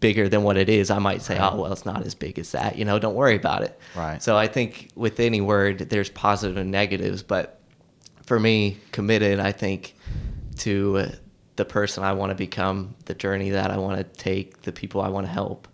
bigger 0.00 0.28
than 0.28 0.42
what 0.42 0.56
it 0.56 0.68
is, 0.68 0.90
I 0.90 0.98
might 0.98 1.22
say, 1.22 1.38
right. 1.38 1.52
oh, 1.52 1.62
well, 1.62 1.72
it's 1.72 1.86
not 1.86 2.04
as 2.04 2.14
big 2.14 2.38
as 2.38 2.52
that. 2.52 2.76
You 2.76 2.84
know, 2.84 2.98
don't 2.98 3.14
worry 3.14 3.36
about 3.36 3.62
it. 3.62 3.78
Right. 3.94 4.22
So 4.22 4.36
I 4.36 4.46
think 4.46 4.90
with 4.94 5.20
any 5.20 5.40
word, 5.40 5.78
there's 5.90 6.10
positive 6.10 6.56
and 6.56 6.70
negatives. 6.70 7.22
But 7.22 7.60
for 8.24 8.38
me, 8.38 8.78
committed, 8.92 9.40
I 9.40 9.52
think, 9.52 9.94
to 10.58 10.98
uh, 10.98 11.10
the 11.56 11.64
person 11.64 12.04
I 12.04 12.12
want 12.12 12.30
to 12.30 12.34
become, 12.34 12.94
the 13.06 13.14
journey 13.14 13.50
that 13.50 13.70
I 13.70 13.78
want 13.78 13.98
to 13.98 14.04
take, 14.04 14.62
the 14.62 14.72
people 14.72 15.00
I 15.00 15.08
want 15.08 15.26
to 15.26 15.32
help, 15.32 15.68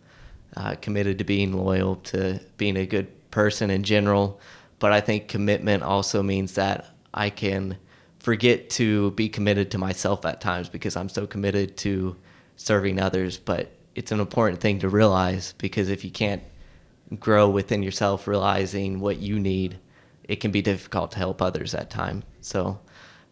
uh, 0.56 0.74
committed 0.80 1.18
to 1.18 1.24
being 1.24 1.52
loyal, 1.52 1.96
to 1.96 2.40
being 2.56 2.76
a 2.76 2.86
good 2.86 3.30
person 3.30 3.70
in 3.70 3.82
general. 3.82 4.40
But 4.78 4.92
I 4.92 5.00
think 5.00 5.28
commitment 5.28 5.82
also 5.82 6.22
means 6.22 6.54
that 6.54 6.86
I 7.12 7.30
can 7.30 7.78
forget 8.18 8.70
to 8.70 9.10
be 9.12 9.28
committed 9.28 9.70
to 9.72 9.78
myself 9.78 10.24
at 10.24 10.40
times 10.40 10.68
because 10.68 10.96
I'm 10.96 11.08
so 11.08 11.26
committed 11.26 11.76
to 11.78 12.16
serving 12.56 13.00
others. 13.00 13.38
But 13.38 13.72
it's 13.94 14.12
an 14.12 14.20
important 14.20 14.60
thing 14.60 14.78
to 14.80 14.88
realize 14.88 15.54
because 15.58 15.88
if 15.88 16.04
you 16.04 16.10
can't 16.10 16.42
grow 17.18 17.48
within 17.48 17.82
yourself, 17.82 18.26
realizing 18.26 19.00
what 19.00 19.18
you 19.18 19.38
need, 19.38 19.78
it 20.24 20.36
can 20.36 20.50
be 20.50 20.62
difficult 20.62 21.12
to 21.12 21.18
help 21.18 21.42
others 21.42 21.74
at 21.74 21.90
time. 21.90 22.22
So, 22.40 22.80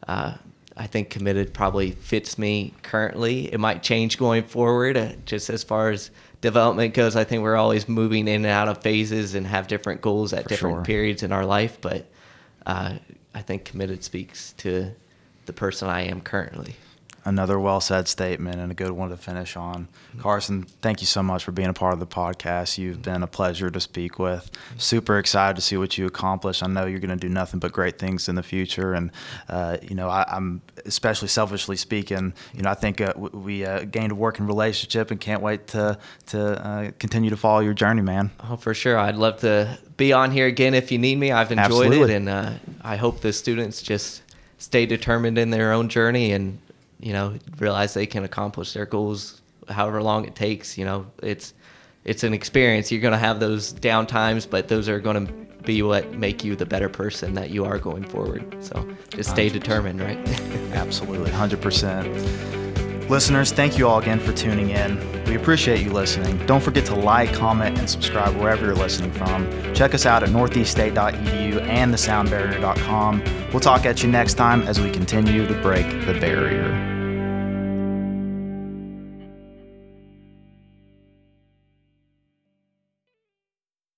uh, 0.06 0.34
I 0.76 0.86
think 0.86 1.10
committed 1.10 1.52
probably 1.52 1.90
fits 1.90 2.38
me 2.38 2.74
currently. 2.82 3.52
It 3.52 3.60
might 3.60 3.82
change 3.82 4.18
going 4.18 4.44
forward, 4.44 4.96
uh, 4.96 5.12
just 5.26 5.50
as 5.50 5.62
far 5.62 5.90
as 5.90 6.10
development 6.40 6.94
goes. 6.94 7.14
I 7.14 7.24
think 7.24 7.42
we're 7.42 7.56
always 7.56 7.88
moving 7.88 8.26
in 8.26 8.36
and 8.36 8.46
out 8.46 8.68
of 8.68 8.82
phases 8.82 9.34
and 9.34 9.46
have 9.46 9.68
different 9.68 10.00
goals 10.00 10.32
at 10.32 10.44
For 10.44 10.48
different 10.48 10.76
sure. 10.78 10.84
periods 10.84 11.22
in 11.22 11.32
our 11.32 11.44
life. 11.44 11.78
But 11.80 12.06
uh, 12.66 12.94
I 13.34 13.42
think 13.42 13.64
committed 13.64 14.02
speaks 14.02 14.52
to 14.58 14.92
the 15.46 15.52
person 15.52 15.88
I 15.88 16.02
am 16.02 16.20
currently 16.20 16.74
another 17.24 17.58
well 17.58 17.80
said 17.80 18.08
statement 18.08 18.56
and 18.56 18.70
a 18.72 18.74
good 18.74 18.90
one 18.90 19.10
to 19.10 19.16
finish 19.16 19.56
on. 19.56 19.88
Carson, 20.18 20.64
thank 20.80 21.00
you 21.00 21.06
so 21.06 21.22
much 21.22 21.44
for 21.44 21.52
being 21.52 21.68
a 21.68 21.72
part 21.72 21.92
of 21.92 22.00
the 22.00 22.06
podcast. 22.06 22.78
You've 22.78 23.02
been 23.02 23.22
a 23.22 23.26
pleasure 23.26 23.70
to 23.70 23.80
speak 23.80 24.18
with. 24.18 24.50
Super 24.76 25.18
excited 25.18 25.56
to 25.56 25.62
see 25.62 25.76
what 25.76 25.96
you 25.96 26.06
accomplish. 26.06 26.62
I 26.62 26.66
know 26.66 26.86
you're 26.86 27.00
going 27.00 27.16
to 27.16 27.16
do 27.16 27.28
nothing 27.28 27.60
but 27.60 27.72
great 27.72 27.98
things 27.98 28.28
in 28.28 28.34
the 28.34 28.42
future. 28.42 28.94
And, 28.94 29.10
uh, 29.48 29.78
you 29.82 29.94
know, 29.94 30.08
I, 30.08 30.36
am 30.36 30.62
especially 30.84 31.28
selfishly 31.28 31.76
speaking, 31.76 32.34
you 32.54 32.62
know, 32.62 32.70
I 32.70 32.74
think 32.74 33.00
uh, 33.00 33.12
we 33.16 33.64
uh, 33.64 33.84
gained 33.84 34.12
a 34.12 34.16
working 34.16 34.46
relationship 34.46 35.10
and 35.10 35.20
can't 35.20 35.42
wait 35.42 35.68
to, 35.68 35.98
to 36.26 36.66
uh, 36.66 36.90
continue 36.98 37.30
to 37.30 37.36
follow 37.36 37.60
your 37.60 37.74
journey, 37.74 38.02
man. 38.02 38.30
Oh, 38.48 38.56
for 38.56 38.74
sure. 38.74 38.98
I'd 38.98 39.16
love 39.16 39.40
to 39.40 39.78
be 39.96 40.12
on 40.12 40.32
here 40.32 40.46
again 40.46 40.74
if 40.74 40.90
you 40.90 40.98
need 40.98 41.16
me. 41.16 41.30
I've 41.30 41.52
enjoyed 41.52 41.86
Absolutely. 41.86 42.14
it. 42.14 42.16
And 42.16 42.28
uh, 42.28 42.52
I 42.82 42.96
hope 42.96 43.20
the 43.20 43.32
students 43.32 43.80
just 43.80 44.22
stay 44.58 44.86
determined 44.86 45.38
in 45.38 45.50
their 45.50 45.72
own 45.72 45.88
journey 45.88 46.32
and 46.32 46.58
you 47.02 47.12
know, 47.12 47.36
realize 47.58 47.94
they 47.94 48.06
can 48.06 48.24
accomplish 48.24 48.72
their 48.72 48.86
goals 48.86 49.42
however 49.68 50.02
long 50.02 50.24
it 50.24 50.34
takes. 50.34 50.78
You 50.78 50.84
know, 50.84 51.06
it's 51.22 51.52
it's 52.04 52.24
an 52.24 52.34
experience. 52.34 52.90
You're 52.90 53.00
going 53.00 53.12
to 53.12 53.18
have 53.18 53.40
those 53.40 53.72
down 53.72 54.06
times, 54.06 54.46
but 54.46 54.68
those 54.68 54.88
are 54.88 54.98
going 54.98 55.26
to 55.26 55.32
be 55.62 55.82
what 55.82 56.12
make 56.12 56.42
you 56.42 56.56
the 56.56 56.66
better 56.66 56.88
person 56.88 57.34
that 57.34 57.50
you 57.50 57.64
are 57.64 57.78
going 57.78 58.04
forward. 58.04 58.56
So 58.60 58.88
just 59.10 59.30
stay 59.30 59.48
100%. 59.48 59.52
determined, 59.52 60.00
right? 60.00 60.18
Absolutely, 60.72 61.30
100%. 61.30 63.08
Listeners, 63.08 63.52
thank 63.52 63.78
you 63.78 63.86
all 63.86 63.98
again 63.98 64.18
for 64.18 64.32
tuning 64.32 64.70
in. 64.70 64.98
We 65.26 65.36
appreciate 65.36 65.82
you 65.82 65.92
listening. 65.92 66.44
Don't 66.46 66.62
forget 66.62 66.86
to 66.86 66.94
like, 66.94 67.32
comment, 67.34 67.78
and 67.78 67.88
subscribe 67.88 68.34
wherever 68.36 68.64
you're 68.64 68.74
listening 68.74 69.12
from. 69.12 69.46
Check 69.74 69.94
us 69.94 70.06
out 70.06 70.22
at 70.22 70.30
northeaststate.edu 70.30 71.60
and 71.62 71.94
thesoundbarrier.com. 71.94 73.22
We'll 73.52 73.60
talk 73.60 73.86
at 73.86 74.02
you 74.02 74.08
next 74.08 74.34
time 74.34 74.62
as 74.62 74.80
we 74.80 74.90
continue 74.90 75.46
to 75.46 75.54
break 75.62 75.86
the 76.06 76.18
barrier. 76.20 76.91